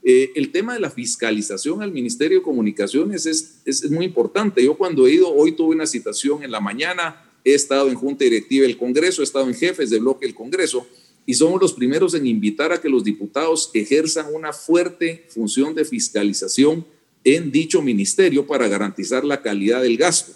[0.03, 4.63] Eh, el tema de la fiscalización al Ministerio de Comunicaciones es, es, muy importante.
[4.63, 8.25] Yo cuando he ido, hoy tuve una citación en la mañana, he estado en Junta
[8.25, 10.85] Directiva del Congreso, he estado en jefes de bloque del Congreso
[11.25, 15.85] y somos los primeros en invitar a que los diputados ejerzan una fuerte función de
[15.85, 16.85] fiscalización
[17.23, 20.33] en dicho ministerio para garantizar la calidad del gasto.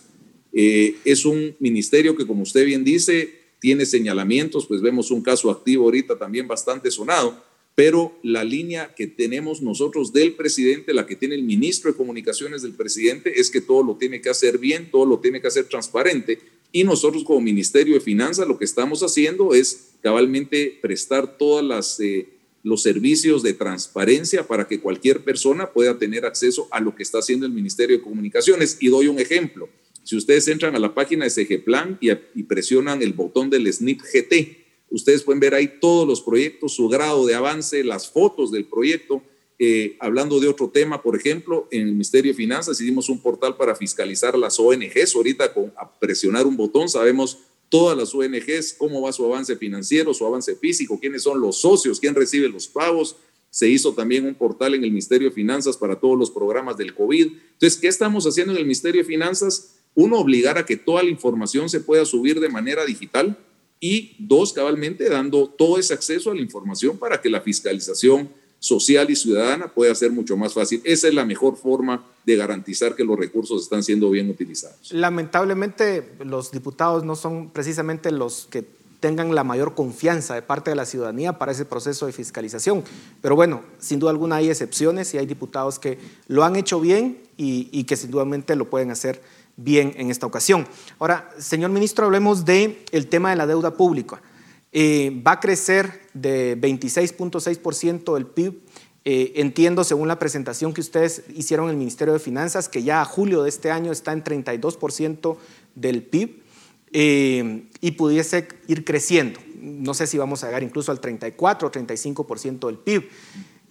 [0.53, 5.51] Eh, es un ministerio que, como usted bien dice, tiene señalamientos, pues vemos un caso
[5.51, 7.43] activo ahorita también bastante sonado,
[7.75, 12.61] pero la línea que tenemos nosotros del presidente, la que tiene el ministro de Comunicaciones
[12.63, 15.65] del presidente, es que todo lo tiene que hacer bien, todo lo tiene que hacer
[15.65, 16.39] transparente,
[16.71, 21.99] y nosotros como Ministerio de Finanzas lo que estamos haciendo es cabalmente prestar todas las...
[21.99, 27.03] Eh, los servicios de transparencia para que cualquier persona pueda tener acceso a lo que
[27.03, 28.77] está haciendo el Ministerio de Comunicaciones.
[28.79, 29.69] Y doy un ejemplo.
[30.03, 33.71] Si ustedes entran a la página de CG Plan y, y presionan el botón del
[33.71, 38.51] SNIP GT, ustedes pueden ver ahí todos los proyectos, su grado de avance, las fotos
[38.51, 39.23] del proyecto.
[39.61, 43.57] Eh, hablando de otro tema, por ejemplo, en el Ministerio de Finanzas hicimos un portal
[43.57, 45.15] para fiscalizar las ONGs.
[45.15, 50.25] Ahorita con presionar un botón sabemos todas las ONGs, cómo va su avance financiero, su
[50.25, 53.17] avance físico, quiénes son los socios, quién recibe los pagos.
[53.49, 56.95] Se hizo también un portal en el Ministerio de Finanzas para todos los programas del
[56.95, 57.27] COVID.
[57.53, 59.75] Entonces, ¿qué estamos haciendo en el Ministerio de Finanzas?
[59.93, 63.37] Uno, obligar a que toda la información se pueda subir de manera digital
[63.81, 69.09] y dos, cabalmente dando todo ese acceso a la información para que la fiscalización social
[69.09, 70.81] y ciudadana puede ser mucho más fácil.
[70.83, 74.91] Esa es la mejor forma de garantizar que los recursos están siendo bien utilizados.
[74.91, 78.65] Lamentablemente, los diputados no son precisamente los que
[78.99, 82.83] tengan la mayor confianza de parte de la ciudadanía para ese proceso de fiscalización.
[83.21, 87.17] Pero bueno, sin duda alguna hay excepciones y hay diputados que lo han hecho bien
[87.37, 89.21] y, y que sin duda lo pueden hacer
[89.55, 90.67] bien en esta ocasión.
[90.99, 94.21] Ahora, señor ministro, hablemos del el tema de la deuda pública.
[94.71, 98.61] Eh, va a crecer de 26.6% el PIB.
[99.05, 103.01] Eh, entiendo, según la presentación que ustedes hicieron en el Ministerio de Finanzas, que ya
[103.01, 105.37] a julio de este año está en 32%
[105.75, 106.43] del PIB
[106.91, 109.39] eh, y pudiese ir creciendo.
[109.55, 113.09] No sé si vamos a llegar incluso al 34 o 35% del PIB.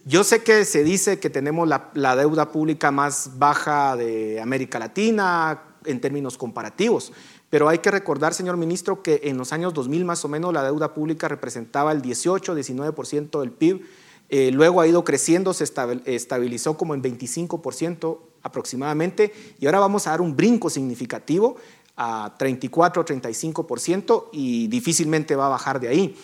[0.04, 4.78] Yo sé que se dice que tenemos la, la, deuda pública más baja de América
[4.78, 7.12] Latina en términos comparativos,
[7.50, 10.62] pero hay que recordar, señor ministro, que en los años 2000 más o menos la
[10.62, 13.86] deuda pública representaba el 18-19% del PIB.
[14.28, 20.10] Eh, luego ha ido creciendo, se estabilizó como en 25% aproximadamente y ahora vamos a
[20.10, 21.56] dar un brinco significativo
[21.96, 26.16] a 34-35% y difícilmente va a bajar de ahí.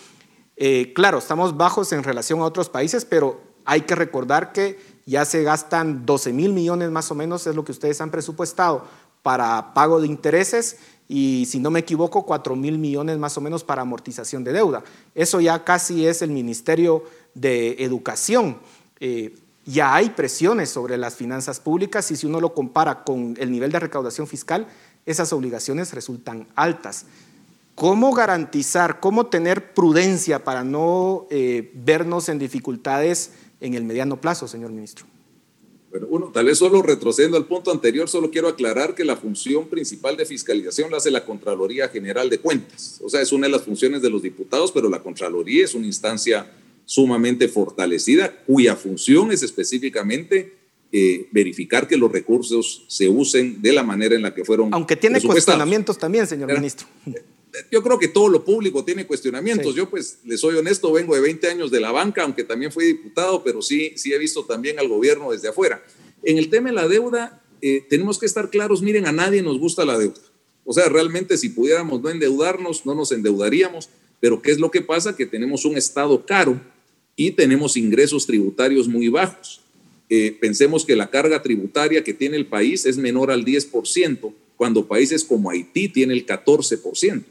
[0.57, 5.25] Eh, claro, estamos bajos en relación a otros países, pero hay que recordar que ya
[5.25, 8.85] se gastan 12 mil millones más o menos, es lo que ustedes han presupuestado
[9.23, 10.77] para pago de intereses
[11.09, 14.83] y si no me equivoco, 4 mil millones más o menos para amortización de deuda.
[15.15, 18.59] Eso ya casi es el Ministerio de Educación.
[19.01, 19.35] Eh,
[19.67, 23.73] ya hay presiones sobre las finanzas públicas y si uno lo compara con el nivel
[23.73, 24.67] de recaudación fiscal,
[25.07, 27.07] esas obligaciones resultan altas.
[27.75, 34.47] ¿Cómo garantizar, cómo tener prudencia para no eh, vernos en dificultades en el mediano plazo,
[34.49, 35.07] señor ministro?
[35.95, 39.69] Bueno, uno, tal vez solo retrocediendo al punto anterior, solo quiero aclarar que la función
[39.69, 43.01] principal de fiscalización la hace la Contraloría General de Cuentas.
[43.05, 45.87] O sea, es una de las funciones de los diputados, pero la Contraloría es una
[45.87, 46.51] instancia
[46.85, 50.55] sumamente fortalecida, cuya función es específicamente
[50.91, 54.75] eh, verificar que los recursos se usen de la manera en la que fueron.
[54.75, 56.89] Aunque tiene cuestionamientos también, señor ministro
[57.71, 59.75] yo creo que todo lo público tiene cuestionamientos.
[59.75, 62.87] Yo, pues, les soy honesto, vengo de 20 años de la banca, aunque también fui
[62.87, 65.85] diputado, pero sí, sí he visto también al gobierno desde afuera.
[66.23, 69.59] En el tema de la deuda, eh, tenemos que estar claros, miren, a nadie nos
[69.59, 70.21] gusta la deuda.
[70.65, 73.89] O sea, realmente si pudiéramos no endeudarnos, no nos endeudaríamos,
[74.21, 75.17] pero ¿qué es lo que pasa?
[75.17, 76.61] Que tenemos un Estado caro
[77.17, 79.61] y tenemos ingresos tributarios muy bajos.
[80.09, 84.87] Eh, pensemos que la carga tributaria que tiene el país es menor al 10%, cuando
[84.87, 87.25] países como Haití tiene el 14%.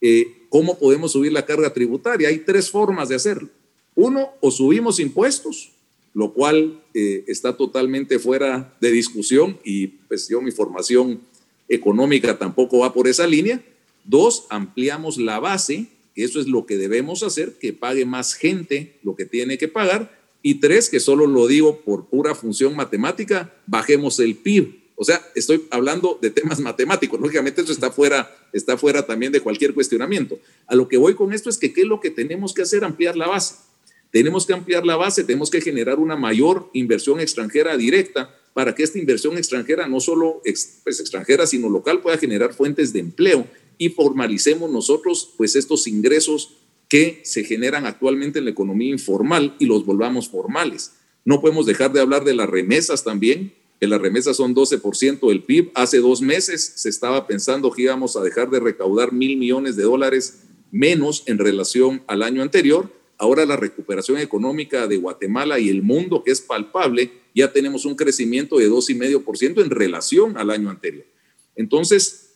[0.00, 2.28] Eh, ¿cómo podemos subir la carga tributaria?
[2.28, 3.48] Hay tres formas de hacerlo.
[3.94, 5.72] Uno, o subimos impuestos,
[6.14, 11.20] lo cual eh, está totalmente fuera de discusión y pues yo mi formación
[11.68, 13.62] económica tampoco va por esa línea.
[14.04, 19.14] Dos, ampliamos la base, eso es lo que debemos hacer, que pague más gente lo
[19.14, 20.18] que tiene que pagar.
[20.42, 25.26] Y tres, que solo lo digo por pura función matemática, bajemos el PIB o sea,
[25.34, 27.18] estoy hablando de temas matemáticos.
[27.18, 30.38] Lógicamente eso está fuera, está fuera también de cualquier cuestionamiento.
[30.66, 32.84] A lo que voy con esto es que qué es lo que tenemos que hacer,
[32.84, 33.54] ampliar la base.
[34.10, 38.82] Tenemos que ampliar la base, tenemos que generar una mayor inversión extranjera directa para que
[38.82, 43.46] esta inversión extranjera, no solo pues, extranjera, sino local, pueda generar fuentes de empleo
[43.78, 46.58] y formalicemos nosotros pues estos ingresos
[46.90, 50.92] que se generan actualmente en la economía informal y los volvamos formales.
[51.24, 55.42] No podemos dejar de hablar de las remesas también, que las remesas son 12% del
[55.42, 55.70] PIB.
[55.74, 59.84] Hace dos meses se estaba pensando que íbamos a dejar de recaudar mil millones de
[59.84, 62.92] dólares menos en relación al año anterior.
[63.16, 67.96] Ahora la recuperación económica de Guatemala y el mundo, que es palpable, ya tenemos un
[67.96, 71.06] crecimiento de 2,5% en relación al año anterior.
[71.56, 72.34] Entonces,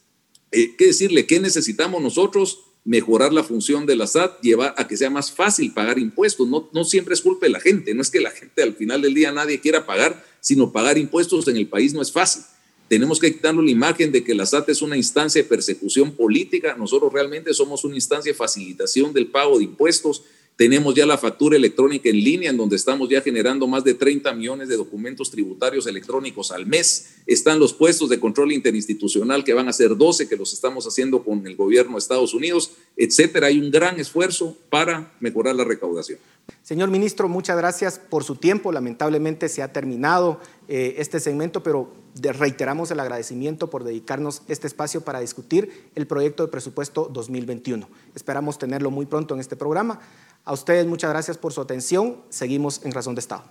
[0.51, 1.27] eh, ¿qué decirle?
[1.27, 2.71] ¿Qué necesitamos nosotros?
[2.87, 6.47] mejorar la función de la SAT, llevar a que sea más fácil pagar impuestos.
[6.47, 9.01] No, no siempre es culpa de la gente, no es que la gente al final
[9.01, 12.43] del día nadie quiera pagar, sino pagar impuestos en el país no es fácil.
[12.87, 16.77] Tenemos que quitarnos la imagen de que la SAT es una instancia de persecución política.
[16.77, 20.23] Nosotros realmente somos una instancia de facilitación del pago de impuestos
[20.57, 24.33] Tenemos ya la factura electrónica en línea, en donde estamos ya generando más de 30
[24.35, 27.17] millones de documentos tributarios electrónicos al mes.
[27.27, 31.25] Están los puestos de control interinstitucional, que van a ser 12, que los estamos haciendo
[31.25, 33.49] con el gobierno de Estados Unidos, etcétera.
[33.49, 36.21] Hay un gran esfuerzo para mejorar la recaudación.
[36.63, 38.73] Señor ministro, muchas gracias por su tiempo.
[38.73, 45.03] Lamentablemente se ha terminado eh, este segmento, pero reiteramos el agradecimiento por dedicarnos este espacio
[45.03, 47.89] para discutir el proyecto de presupuesto 2021.
[48.15, 50.01] Esperamos tenerlo muy pronto en este programa.
[50.45, 52.23] A ustedes muchas gracias por su atención.
[52.29, 53.45] Seguimos en Razón de Estado.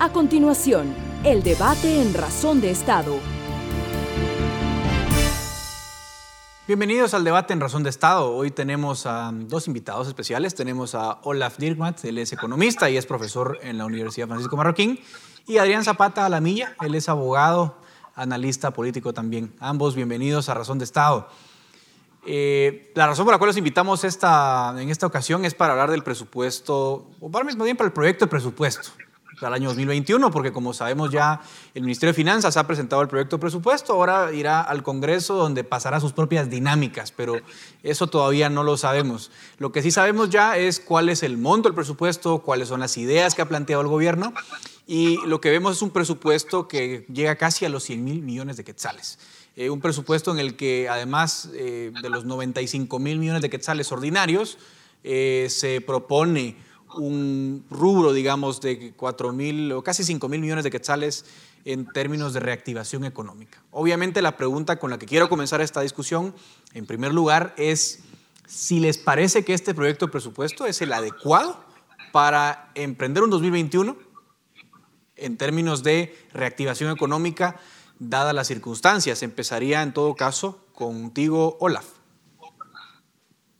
[0.00, 3.18] A continuación, el debate en Razón de Estado.
[6.68, 8.30] Bienvenidos al debate en Razón de Estado.
[8.30, 10.54] Hoy tenemos a dos invitados especiales.
[10.54, 15.00] Tenemos a Olaf Dirkmat, él es economista y es profesor en la Universidad Francisco Marroquín.
[15.46, 17.78] Y Adrián Zapata Alamilla, él es abogado,
[18.14, 19.54] analista político también.
[19.60, 21.30] Ambos bienvenidos a Razón de Estado.
[22.26, 25.90] Eh, la razón por la cual los invitamos esta, en esta ocasión es para hablar
[25.90, 28.90] del presupuesto, o para más bien para el proyecto de presupuesto
[29.46, 31.40] el año 2021, porque como sabemos ya
[31.74, 35.64] el Ministerio de Finanzas ha presentado el proyecto de presupuesto, ahora irá al Congreso donde
[35.64, 37.40] pasará sus propias dinámicas, pero
[37.82, 39.30] eso todavía no lo sabemos.
[39.58, 42.96] Lo que sí sabemos ya es cuál es el monto del presupuesto, cuáles son las
[42.96, 44.32] ideas que ha planteado el gobierno
[44.86, 48.56] y lo que vemos es un presupuesto que llega casi a los 100 mil millones
[48.56, 49.18] de quetzales.
[49.54, 53.92] Eh, un presupuesto en el que además eh, de los 95 mil millones de quetzales
[53.92, 54.56] ordinarios,
[55.04, 56.56] eh, se propone
[56.96, 61.24] un rubro, digamos, de 4 mil o casi 5 mil millones de quetzales
[61.64, 63.62] en términos de reactivación económica.
[63.70, 66.34] Obviamente la pregunta con la que quiero comenzar esta discusión,
[66.72, 68.00] en primer lugar, es
[68.46, 71.62] si les parece que este proyecto de presupuesto es el adecuado
[72.12, 73.96] para emprender un 2021
[75.16, 77.56] en términos de reactivación económica
[77.98, 79.22] dadas las circunstancias.
[79.22, 81.86] Empezaría en todo caso contigo, Olaf.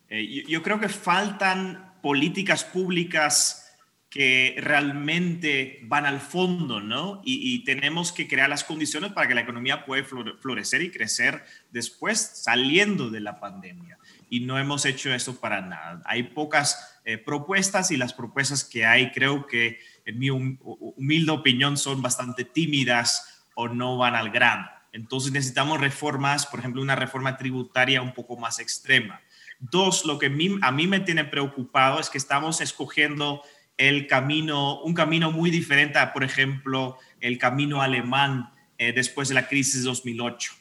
[0.08, 3.70] Eh, yo, creo que faltan políticas públicas
[4.08, 7.20] que realmente van al fondo, ¿no?
[7.22, 10.06] Y, tenemos que crear las condiciones para que la economía pueda
[10.40, 13.98] florecer y crecer después saliendo de la pandemia.
[14.30, 16.00] Y no hemos hecho eso para nada.
[16.06, 21.76] Hay pocas eh, propuestas y las propuestas que hay creo que, en mi humilde opinión,
[21.76, 24.66] son bastante tímidas o no van al grano.
[24.92, 29.20] Entonces necesitamos reformas, por ejemplo, una reforma tributaria un poco más extrema.
[29.60, 30.26] Dos, lo que
[30.62, 33.42] a mí me tiene preocupado es que estamos escogiendo
[33.78, 39.34] el camino, un camino muy diferente a, por ejemplo, el camino alemán eh, después de
[39.34, 40.52] la crisis de 2008.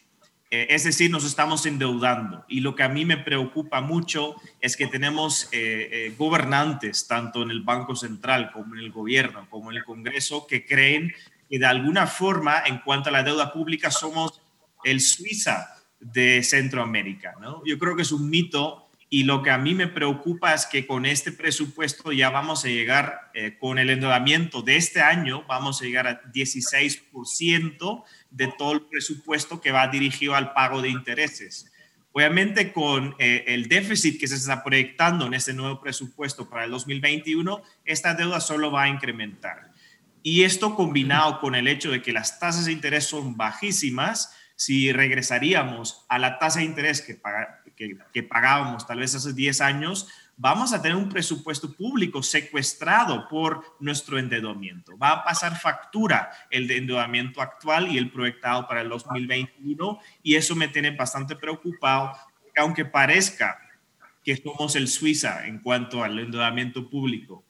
[0.50, 2.46] Eh, es decir, nos estamos endeudando.
[2.48, 7.52] Y lo que a mí me preocupa mucho es que tenemos eh, gobernantes, tanto en
[7.52, 11.14] el Banco Central como en el gobierno, como en el Congreso, que creen
[11.50, 14.42] que de alguna forma, en cuanto a la deuda pública, somos
[14.84, 17.36] el Suiza de Centroamérica.
[17.42, 17.64] ¿no?
[17.66, 20.86] Yo creo que es un mito y lo que a mí me preocupa es que
[20.86, 25.82] con este presupuesto ya vamos a llegar, eh, con el endeudamiento de este año, vamos
[25.82, 31.72] a llegar a 16% de todo el presupuesto que va dirigido al pago de intereses.
[32.12, 36.72] Obviamente con eh, el déficit que se está proyectando en este nuevo presupuesto para el
[36.72, 39.72] 2021, esta deuda solo va a incrementar.
[40.22, 44.92] Y esto combinado con el hecho de que las tasas de interés son bajísimas, si
[44.92, 47.22] regresaríamos a la tasa de interés que,
[47.78, 53.78] que, pagábamos tal vez hace 10 años, vamos a tener un presupuesto público secuestrado por
[53.80, 54.98] nuestro endeudamiento.
[54.98, 60.56] Va a pasar factura el endeudamiento actual y el proyectado para el 2021 y eso
[60.56, 62.12] me tiene bastante preocupado,
[62.58, 63.60] aunque parezca
[64.24, 67.46] que somos el Suiza en cuanto al endeudamiento público,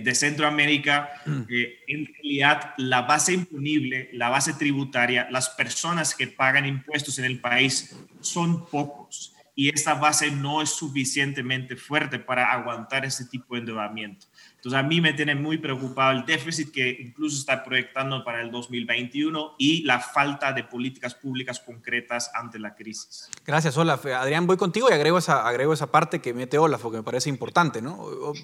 [0.00, 1.42] de Centroamérica, mm.
[1.48, 7.24] eh, en realidad la base imponible, la base tributaria, las personas que pagan impuestos en
[7.24, 13.54] el país son pocos y esta base no es suficientemente fuerte para aguantar ese tipo
[13.54, 14.26] de endeudamiento.
[14.64, 18.50] Entonces, a mí me tiene muy preocupado el déficit que incluso está proyectando para el
[18.50, 23.28] 2021 y la falta de políticas públicas concretas ante la crisis.
[23.44, 24.06] Gracias, Olaf.
[24.06, 27.28] Adrián, voy contigo y agrego esa, agrego esa parte que mete Olaf, porque me parece
[27.28, 27.82] importante.
[27.82, 27.94] ¿no?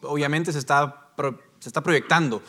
[0.02, 1.09] Obviamente se está,
[1.59, 2.42] se está proyectando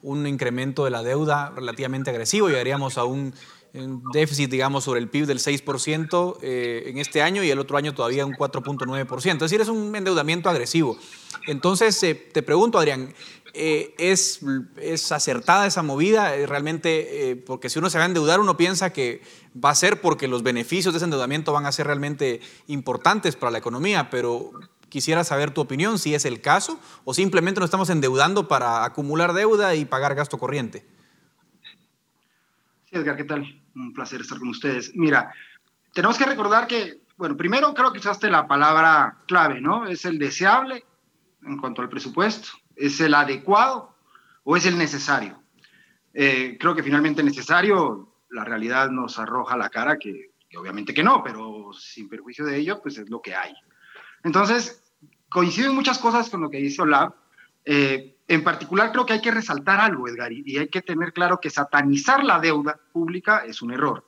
[0.00, 3.34] un incremento de la deuda relativamente agresivo, llegaríamos a un
[3.72, 7.94] déficit, digamos, sobre el PIB del 6% eh, en este año y el otro año
[7.94, 9.34] todavía un 4.9%.
[9.34, 10.98] Es decir, es un endeudamiento agresivo.
[11.46, 13.14] Entonces, eh, te pregunto, Adrián,
[13.54, 14.40] eh, ¿es,
[14.76, 16.34] ¿es, acertada esa movida?
[16.46, 20.28] Realmente, porque si uno se va a endeudar, uno piensa que va a ser porque
[20.28, 24.52] los beneficios de ese endeudamiento van a ser realmente importantes para la economía, pero
[24.88, 29.32] quisiera saber tu opinión, si es el caso, o simplemente nos estamos endeudando para acumular
[29.32, 30.84] deuda y pagar gasto corriente.
[32.88, 33.44] Sí, Edgar, ¿qué tal?
[33.74, 34.92] Un placer estar con ustedes.
[34.94, 35.30] Mira,
[35.92, 39.88] tenemos que recordar que bueno, primero creo que usaste la palabra clave, ¿no?
[39.88, 40.84] Es el deseable
[41.44, 43.96] en cuanto al presupuesto, es el adecuado
[44.44, 45.42] o es el necesario.
[46.14, 51.22] Eh, creo que finalmente necesario, la realidad nos arroja la cara que, obviamente que no,
[51.24, 53.52] pero sin perjuicio de ello, pues es lo que hay.
[54.22, 54.80] Entonces,
[55.28, 57.14] coinciden muchas cosas con lo que dice Olaf.
[57.64, 61.40] Eh, en particular, creo que hay que resaltar algo, Edgar, y hay que tener claro
[61.40, 64.04] que satanizar la deuda pública es un error.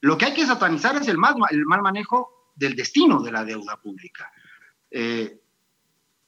[0.00, 1.34] Lo que hay que satanizar es el mal,
[1.82, 4.30] manejo del destino de la deuda pública.
[4.88, 5.40] Eh,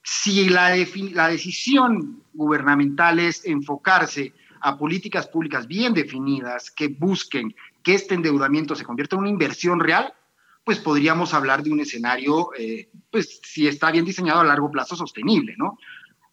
[0.03, 0.77] si la,
[1.13, 7.55] la decisión gubernamental es enfocarse a políticas públicas bien definidas que busquen
[7.85, 10.13] que este endeudamiento se convierta en una inversión real,
[10.65, 14.97] pues podríamos hablar de un escenario, eh, pues si está bien diseñado a largo plazo,
[14.97, 15.79] sostenible, ¿no?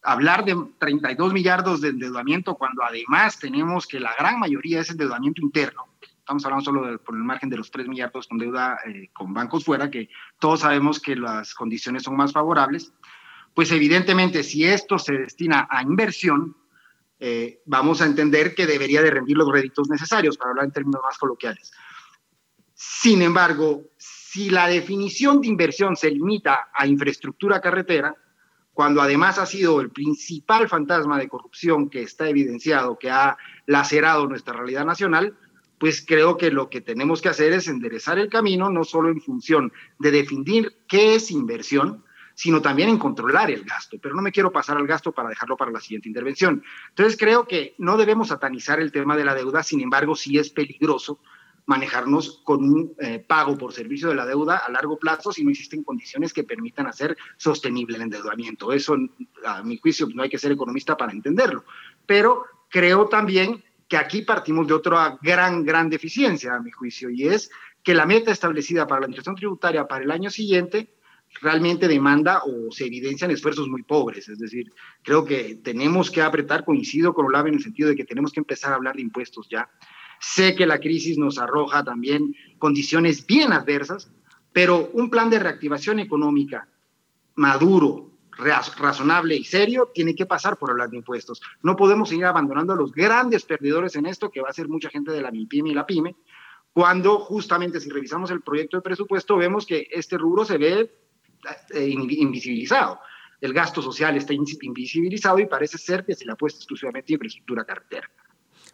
[0.02, 5.42] Hablar de 32 millardos de endeudamiento cuando además tenemos que la gran mayoría es endeudamiento
[5.42, 5.88] interno,
[6.30, 9.66] estamos hablando solo por el margen de los 3 millardos con deuda eh, con bancos
[9.66, 12.94] fuera, que todos sabemos que las condiciones son más favorables,
[13.56, 16.56] pues evidentemente si esto se destina a inversión,
[17.20, 21.02] eh, vamos a entender que debería de rendir los réditos necesarios, para hablar en términos
[21.04, 21.72] más coloquiales.
[22.76, 28.16] Sin embargo, si la definición de inversión se limita a infraestructura carretera,
[28.80, 34.26] cuando además ha sido el principal fantasma de corrupción que está evidenciado, que ha lacerado
[34.26, 35.36] nuestra realidad nacional,
[35.78, 39.20] pues creo que lo que tenemos que hacer es enderezar el camino, no solo en
[39.20, 42.06] función de definir qué es inversión,
[42.36, 43.98] sino también en controlar el gasto.
[44.02, 46.64] Pero no me quiero pasar al gasto para dejarlo para la siguiente intervención.
[46.88, 50.52] Entonces creo que no debemos satanizar el tema de la deuda, sin embargo sí es
[50.52, 51.20] peligroso
[51.70, 55.52] manejarnos con un eh, pago por servicio de la deuda a largo plazo si no
[55.52, 58.74] existen condiciones que permitan hacer sostenible el endeudamiento.
[58.74, 58.98] Eso,
[59.46, 61.64] a mi juicio, no hay que ser economista para entenderlo.
[62.08, 67.28] Pero creo también que aquí partimos de otra gran, gran deficiencia, a mi juicio, y
[67.28, 67.52] es
[67.84, 70.96] que la meta establecida para la administración tributaria para el año siguiente
[71.40, 74.28] realmente demanda o se evidencian esfuerzos muy pobres.
[74.28, 78.06] Es decir, creo que tenemos que apretar, coincido con Olave en el sentido de que
[78.06, 79.70] tenemos que empezar a hablar de impuestos ya.
[80.20, 84.12] Sé que la crisis nos arroja también condiciones bien adversas,
[84.52, 86.68] pero un plan de reactivación económica
[87.36, 91.42] maduro, razonable y serio tiene que pasar por hablar de impuestos.
[91.62, 94.90] No podemos seguir abandonando a los grandes perdedores en esto, que va a ser mucha
[94.90, 96.16] gente de la MIPYME y la PYME,
[96.74, 100.92] cuando justamente si revisamos el proyecto de presupuesto vemos que este rubro se ve
[101.74, 103.00] eh, invisibilizado.
[103.42, 107.64] El gasto social está invisibilizado y parece ser que se le apuesta exclusivamente a infraestructura
[107.64, 108.10] carretera.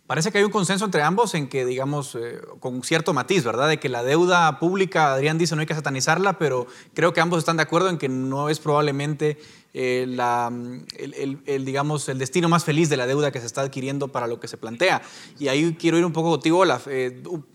[0.07, 3.67] Parece que hay un consenso entre ambos en que, digamos, eh, con cierto matiz, ¿verdad?
[3.67, 7.39] De que la deuda pública, Adrián dice, no hay que satanizarla, pero creo que ambos
[7.39, 9.39] están de acuerdo en que no es probablemente
[9.73, 10.51] eh, la,
[10.99, 14.39] el, digamos, el destino más feliz de la deuda que se está adquiriendo para lo
[14.39, 15.01] que se plantea.
[15.39, 16.87] Y ahí quiero ir un poco contigo, Olaf.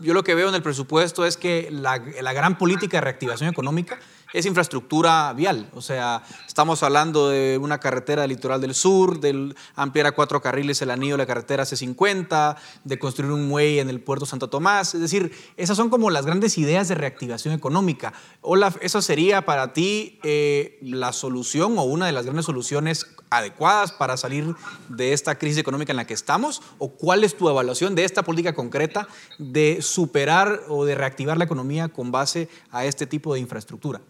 [0.00, 3.48] yo lo que veo en el presupuesto es que la, la gran política de reactivación
[3.48, 4.00] económica
[4.32, 5.68] es infraestructura vial.
[5.74, 10.40] O sea, estamos hablando de una carretera del litoral del sur, de ampliar a cuatro
[10.40, 14.48] carriles el anillo de la carretera C50, de construir un muelle en el puerto Santo
[14.48, 14.94] Tomás.
[14.94, 18.12] Es decir, esas son como las grandes ideas de reactivación económica.
[18.40, 23.92] Olaf, ¿eso sería para ti eh, la solución o una de las grandes soluciones adecuadas
[23.92, 24.54] para salir
[24.88, 26.62] de esta crisis económica en la que estamos?
[26.78, 29.08] ¿O cuál es tu evaluación de esta política concreta
[29.38, 34.00] de superar o de reactivar la economía con base a este tipo de infraestructura?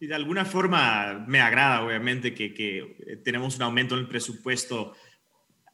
[0.00, 4.94] Y de alguna forma me agrada, obviamente, que, que tenemos un aumento en el presupuesto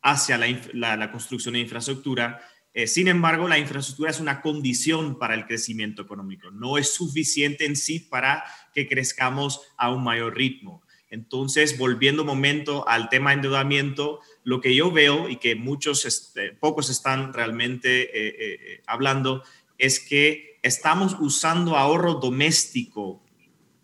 [0.02, 2.40] hacia la, construcción de infraestructura.
[2.74, 6.50] Eh, sin embargo, la infraestructura es una condición para el crecimiento económico.
[6.50, 10.82] No es suficiente en sí para que crezcamos a un mayor ritmo.
[11.08, 16.04] Entonces, volviendo un momento al tema de endeudamiento, lo que yo veo y que muchos,
[16.04, 19.42] este, pocos están realmente eh, eh, hablando,
[19.78, 23.25] es que estamos usando ahorro doméstico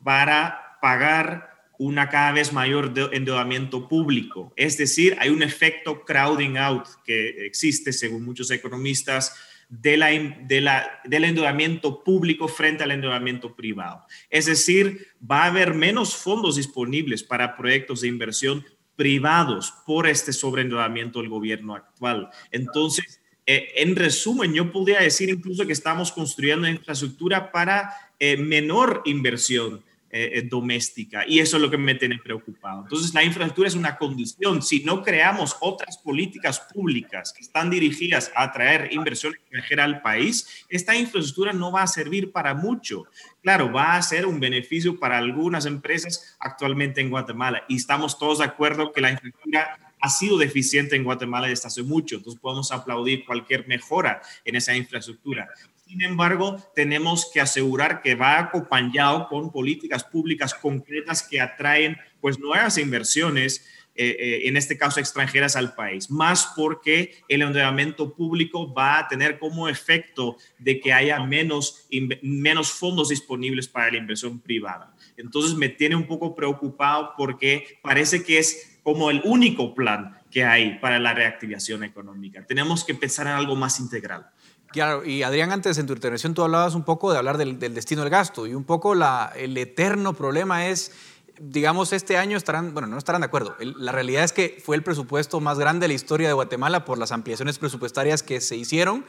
[0.03, 4.53] para pagar una cada vez mayor endeudamiento público.
[4.57, 9.35] Es decir, hay un efecto crowding out que existe, según muchos economistas,
[9.69, 14.05] del endeudamiento público frente al endeudamiento privado.
[14.29, 20.33] Es decir, va a haber menos fondos disponibles para proyectos de inversión privados por este
[20.33, 22.29] sobreendeudamiento del gobierno actual.
[22.51, 29.03] Entonces, eh, en resumen, yo podría decir incluso que estamos construyendo infraestructura para eh, menor
[29.05, 29.83] inversión
[30.15, 31.25] eh, eh, doméstica.
[31.27, 32.83] Y eso es lo que me tiene preocupado.
[32.83, 34.61] Entonces, la infraestructura es una condición.
[34.61, 40.67] Si no creamos otras políticas públicas que están dirigidas a atraer inversión extranjera al país,
[40.69, 43.07] esta infraestructura no va a servir para mucho.
[43.41, 47.65] Claro, va a ser un beneficio para algunas empresas actualmente en Guatemala.
[47.67, 51.83] Y estamos todos de acuerdo que la infraestructura ha sido deficiente en Guatemala desde hace
[51.83, 52.17] mucho.
[52.17, 55.49] Entonces, podemos aplaudir cualquier mejora en esa infraestructura.
[55.93, 62.39] Sin embargo, tenemos que asegurar que va acompañado con políticas públicas concretas que atraen pues
[62.39, 68.73] nuevas inversiones, eh, eh, en este caso extranjeras al país, más porque el endeudamiento público
[68.73, 71.87] va a tener como efecto de que haya menos,
[72.23, 74.97] menos fondos disponibles para la inversión privada.
[75.19, 80.43] Entonces me tiene un poco preocupado porque parece que es como el único plan que
[80.43, 82.47] hay para la reactivación económica.
[82.47, 84.31] Tenemos que pensar en algo más integral.
[84.73, 88.03] Claro, y Adrián, antes en tu intervención tú hablabas un poco de hablar del, destino
[88.03, 90.93] del gasto y un poco el eterno problema es,
[91.39, 93.55] digamos, este año estarán, bueno, no estarán de acuerdo.
[93.61, 96.97] la realidad es que fue el presupuesto más grande de la historia de Guatemala por
[96.97, 99.05] las ampliaciones presupuestarias que se hicieron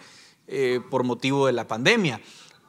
[0.47, 2.19] eh, por motivo de la pandemia.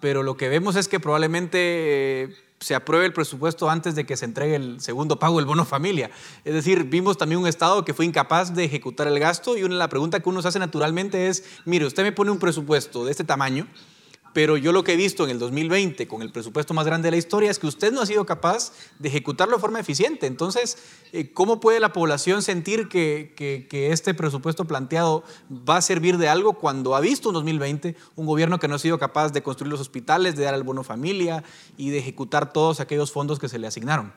[0.00, 2.22] Pero lo que vemos es que probablemente...
[2.22, 5.66] Eh, se apruebe el presupuesto antes de que se entregue el segundo pago del bono
[5.66, 6.10] familia.
[6.46, 9.74] Es decir, vimos también un Estado que fue incapaz de ejecutar el gasto y una,
[9.74, 13.10] la pregunta que uno se hace naturalmente es, mire, usted me pone un presupuesto de
[13.10, 13.66] este tamaño,
[14.34, 17.12] pero yo lo que he visto en el 2020 con el presupuesto más grande de
[17.12, 20.26] la historia es que usted no ha sido capaz de ejecutarlo de forma eficiente.
[20.26, 20.76] Entonces,
[21.12, 23.32] eh, ¿cómo puede la población sentir que,
[23.70, 28.58] este presupuesto planteado va a servir de algo cuando ha visto en 2020 un gobierno
[28.58, 31.44] que no ha sido capaz de construir los hospitales, de dar el bono familia
[31.76, 34.12] y de ejecutar todos aquellos fondos que se le asignaron?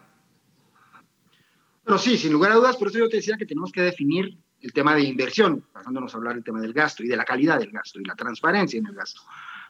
[1.83, 4.35] Pero sí, sin lugar a dudas, por eso yo te decía que tenemos que definir
[4.61, 7.59] el tema de inversión, pasándonos a hablar del tema del gasto y de la calidad
[7.59, 9.21] del gasto y la transparencia en el gasto.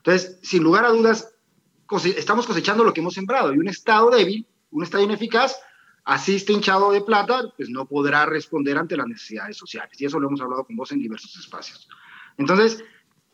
[0.07, 1.35] Entonces, sin lugar a dudas,
[2.15, 5.59] estamos cosechando lo que hemos sembrado y un Estado débil, un Estado ineficaz,
[6.05, 9.99] así esté hinchado de plata, pues no podrá responder ante las necesidades sociales.
[9.99, 11.89] Y eso lo hemos hablado con vos en diversos espacios.
[12.37, 12.81] Entonces,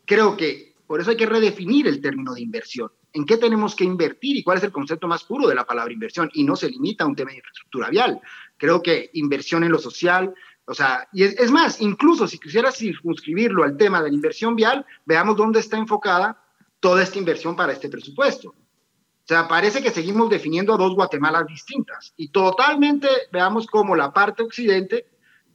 [0.04, 2.90] creo que por eso hay que redefinir el término de inversión.
[3.12, 5.92] ¿En qué tenemos que invertir y cuál es el concepto más puro de la palabra
[5.92, 6.28] inversión?
[6.34, 8.20] Y no se limita a un tema de infraestructura vial.
[8.56, 12.72] Creo que inversión en lo social, o sea, y es, es más, incluso si quisiera
[12.72, 16.40] circunscribirlo al tema de la inversión vial, veamos dónde está enfocada
[16.84, 18.50] toda esta inversión para este presupuesto.
[18.50, 24.42] O sea, parece que seguimos definiendo dos Guatemalas distintas y totalmente veamos cómo la parte
[24.42, 25.06] occidente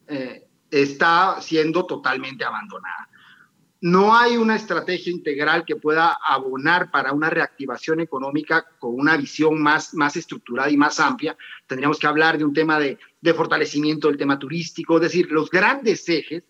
[0.08, 3.10] eh, está siendo totalmente abandonada.
[3.80, 9.62] No hay una estrategia integral que pueda abonar para una reactivación económica con una visión
[9.62, 11.38] más, más estructurada y más amplia.
[11.68, 15.52] Tendríamos que hablar de un tema de, de fortalecimiento del tema turístico, es decir, los
[15.52, 16.44] grandes ejes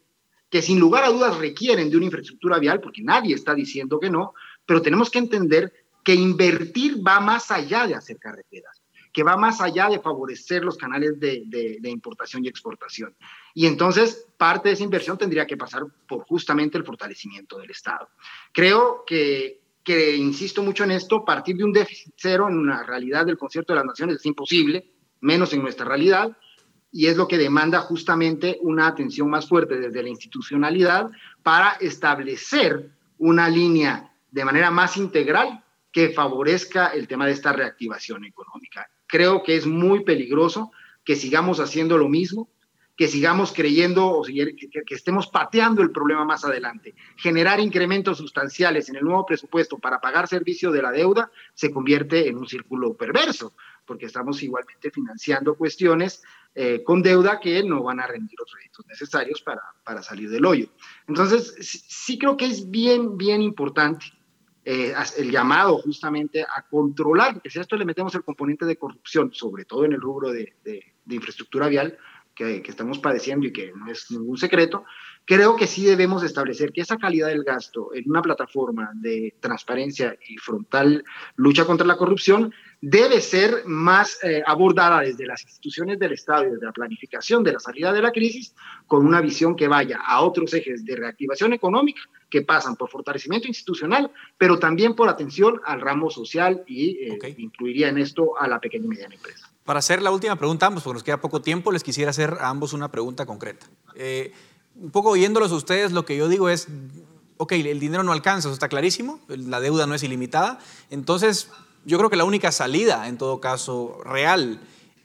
[0.50, 4.10] que sin lugar a dudas requieren de una infraestructura vial, porque nadie está diciendo que
[4.10, 4.34] no,
[4.70, 9.62] pero tenemos que entender que invertir va más allá de hacer carreteras, que va más
[9.62, 13.16] allá de favorecer los canales de, importación y exportación.
[13.56, 18.10] Y entonces parte de esa inversión tendría que pasar por justamente el fortalecimiento del Estado.
[18.52, 23.26] Creo que, que, insisto mucho en esto, partir de un déficit cero en una realidad
[23.26, 24.88] del concierto de las naciones es imposible,
[25.22, 26.38] menos en nuestra realidad,
[26.92, 31.10] y es lo que demanda justamente una atención más fuerte desde la institucionalidad
[31.42, 38.26] para establecer una línea de manera más integral que favorezca el tema de esta reactivación
[38.26, 38.90] económica.
[39.08, 40.72] Creo que es muy peligroso
[41.04, 42.50] que sigamos haciendo lo mismo,
[42.96, 46.96] que sigamos creyendo o que, que, estemos pateando el problema más adelante.
[47.16, 52.28] Generar incrementos sustanciales en el nuevo presupuesto para pagar servicio de la deuda se convierte
[52.28, 53.54] en un círculo perverso,
[53.86, 56.22] porque estamos igualmente financiando cuestiones
[56.54, 60.46] eh, con deuda que no van a rendir los réditos necesarios para, para salir del
[60.46, 60.68] hoyo.
[61.08, 61.56] Entonces,
[61.88, 64.19] sí creo que es bien, bien importante
[64.72, 68.78] eh, el llamado justamente a controlar, porque si a esto le metemos el componente de
[68.78, 70.54] corrupción, sobre todo en el rubro de,
[71.08, 71.98] infraestructura vial,
[72.36, 74.86] que, que, estamos padeciendo y que no es ningún secreto,
[75.26, 80.16] creo que sí debemos establecer que esa calidad del gasto en una plataforma de transparencia
[80.28, 81.04] y frontal
[81.36, 86.52] lucha contra la corrupción debe ser más eh, abordada desde las instituciones del Estado y
[86.52, 88.56] desde la planificación de la salida de la crisis
[88.88, 93.48] con una visión que vaya a otros ejes de reactivación económica que pasan por fortalecimiento
[93.48, 98.60] institucional, pero también por atención al ramo social y eh, incluiría en esto a la
[98.60, 99.50] pequeña y mediana empresa.
[99.66, 102.50] Para hacer la última pregunta ambos, porque nos queda poco tiempo, les quisiera hacer a
[102.50, 103.68] ambos una pregunta concreta.
[103.96, 104.32] Eh,
[104.76, 106.68] un poco oyéndolos a ustedes, lo que yo digo es,
[107.38, 110.60] ok, el dinero no alcanza, eso está clarísimo, la deuda no es ilimitada,
[110.90, 111.52] entonces
[111.86, 114.60] yo creo que la única salida, en todo caso, real,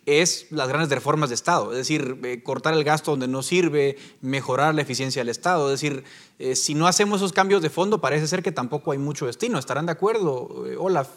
[0.07, 3.97] es las grandes reformas de Estado, es decir, eh, cortar el gasto donde no sirve,
[4.20, 6.05] mejorar la eficiencia del Estado, es decir,
[6.39, 9.59] eh, si no hacemos esos cambios de fondo, parece ser que tampoco hay mucho destino.
[9.59, 11.09] ¿Estarán de acuerdo, eh, Olaf?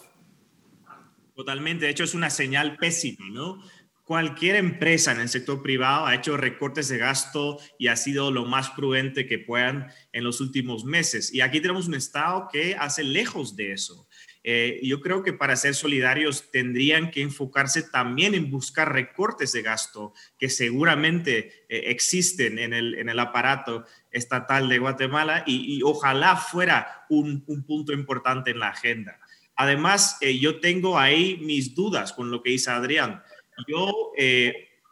[1.36, 3.62] Totalmente, de hecho es una señal pésima, ¿no?
[4.04, 8.46] Cualquier empresa en el sector privado ha hecho recortes de gasto y ha sido lo
[8.46, 11.34] más prudente que puedan en los últimos meses.
[11.34, 14.07] Y aquí tenemos un Estado que hace lejos de eso.
[14.50, 19.62] Eh, yo creo que para ser solidarios tendrían que enfocarse también en buscar recortes de
[19.62, 26.38] gasto que seguramente eh, existen en el, en el aparato estatal de Guatemala y, ojalá
[26.38, 29.20] fuera un, punto importante en la agenda.
[29.58, 33.22] Además, eh, yo tengo ahí mis dudas con lo que dice Adrián.
[33.68, 34.14] Yo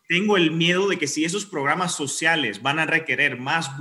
[0.09, 3.77] tengo el miedo de que si esos programas sociales van a requerir más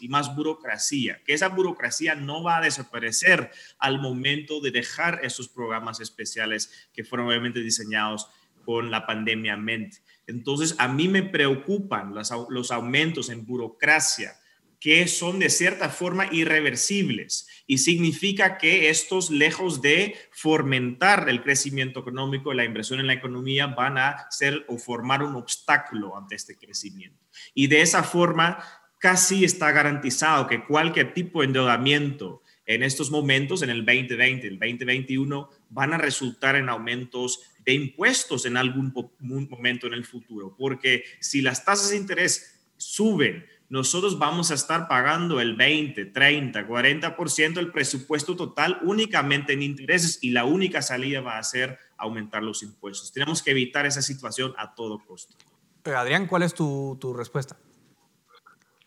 [0.00, 5.48] y más burocracia, que esa burocracia no va a desaparecer al momento de dejar esos
[5.48, 8.28] programas especiales que fueron obviamente diseñados
[8.64, 9.98] con la pandemia en mente.
[10.26, 14.36] Entonces, a mí me preocupan los, los aumentos en burocracia
[14.80, 22.00] que son de cierta forma irreversibles y significa que estos, lejos de fomentar el crecimiento
[22.00, 26.34] económico y la inversión en la economía, van a ser o formar un obstáculo ante
[26.34, 27.24] este crecimiento.
[27.54, 28.58] Y de esa forma,
[28.98, 34.58] casi está garantizado que cualquier tipo de endeudamiento en estos momentos, en el 2020, el
[34.58, 41.04] 2021, van a resultar en aumentos de impuestos en algún momento en el futuro, porque
[41.20, 47.54] si las tasas de interés suben, nosotros vamos a estar pagando el 20, 30, 40%
[47.54, 52.62] del presupuesto total únicamente en intereses y la única salida va a ser aumentar los
[52.62, 53.12] impuestos.
[53.12, 55.34] Tenemos que evitar esa situación a todo costo.
[55.84, 57.56] Eh, Adrián, ¿cuál es tu, tu respuesta?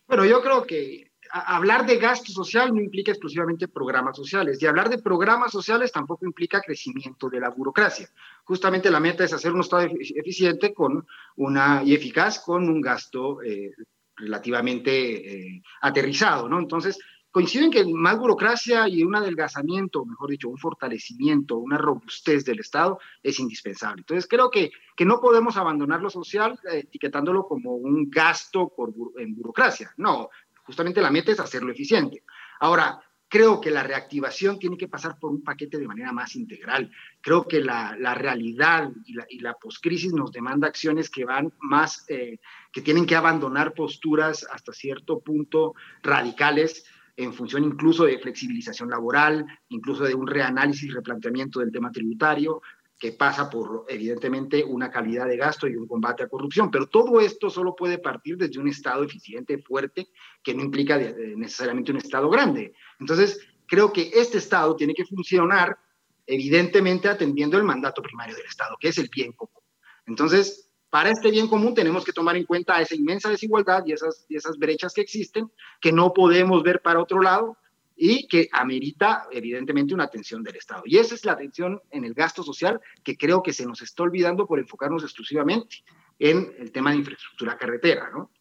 [0.09, 4.89] Bueno, yo creo que hablar de gasto social no implica exclusivamente programas sociales y hablar
[4.89, 8.09] de programas sociales tampoco implica crecimiento de la burocracia.
[8.43, 11.05] Justamente la meta es hacer un Estado eficiente con
[11.35, 13.71] una, y eficaz con un gasto eh,
[14.15, 16.57] relativamente eh, aterrizado, ¿no?
[16.57, 16.97] Entonces,
[17.31, 22.99] coinciden que más burocracia y un adelgazamiento, mejor dicho, un fortalecimiento, una robustez del Estado
[23.21, 24.01] es indispensable.
[24.01, 28.93] Entonces, creo que, que no podemos abandonar lo social eh, etiquetándolo como un gasto por,
[29.17, 29.93] en burocracia.
[29.97, 30.29] No,
[30.63, 32.23] justamente la meta es hacerlo eficiente.
[32.59, 36.91] Ahora, creo que la reactivación tiene que pasar por un paquete de manera más integral.
[37.21, 42.05] Creo que la, realidad y la, y la poscrisis nos demanda acciones que van más,
[42.09, 42.39] eh,
[42.71, 46.85] que tienen que abandonar posturas hasta cierto punto radicales
[47.19, 52.61] en función incluso de flexibilización laboral, incluso de un reanálisis y replanteamiento del tema tributario,
[52.97, 56.71] que pasa por, evidentemente, una calidad de gasto y un combate a corrupción.
[56.71, 60.07] Pero todo esto solo puede partir desde un Estado eficiente, fuerte,
[60.41, 62.73] que no implica necesariamente un Estado grande.
[63.01, 65.77] Entonces, creo que este Estado tiene que funcionar,
[66.25, 69.61] evidentemente, atendiendo el mandato primario del Estado, que es el bien común.
[70.05, 74.57] Entonces, para este bien común tenemos que tomar en cuenta esa inmensa desigualdad y esas,
[74.57, 77.57] brechas que existen, que no podemos ver para otro lado,
[78.01, 80.83] y que amerita evidentemente una atención del Estado.
[80.85, 84.03] Y esa es la atención en el gasto social que creo que se nos está
[84.03, 85.83] olvidando por enfocarnos exclusivamente
[86.17, 88.31] en el tema de infraestructura carretera, ¿no?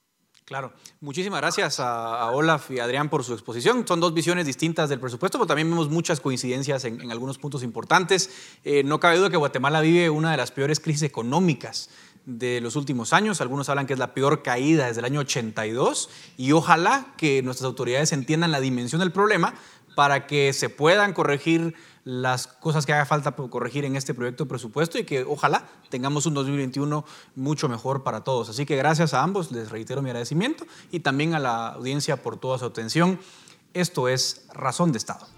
[0.48, 0.72] Claro.
[1.00, 3.86] Muchísimas gracias a, Olaf y Adrián por su exposición.
[3.86, 8.58] Son dos visiones distintas del presupuesto, pero también vemos muchas coincidencias en, algunos puntos importantes.
[8.64, 11.90] Eh, no cabe duda que Guatemala vive una de las peores crisis económicas
[12.28, 13.40] de los últimos años.
[13.40, 17.66] Algunos hablan que es la peor caída desde el año 82 y ojalá que nuestras
[17.66, 19.54] autoridades entiendan la dimensión del problema
[19.96, 21.74] para que se puedan corregir
[22.04, 26.26] las cosas que haga falta corregir en este proyecto de presupuesto y que ojalá tengamos
[26.26, 27.04] un 2021
[27.34, 28.50] mucho mejor para todos.
[28.50, 32.36] Así que gracias a ambos, les reitero mi agradecimiento y también a la audiencia por
[32.38, 33.18] toda su atención.
[33.74, 35.37] Esto es Razón de Estado.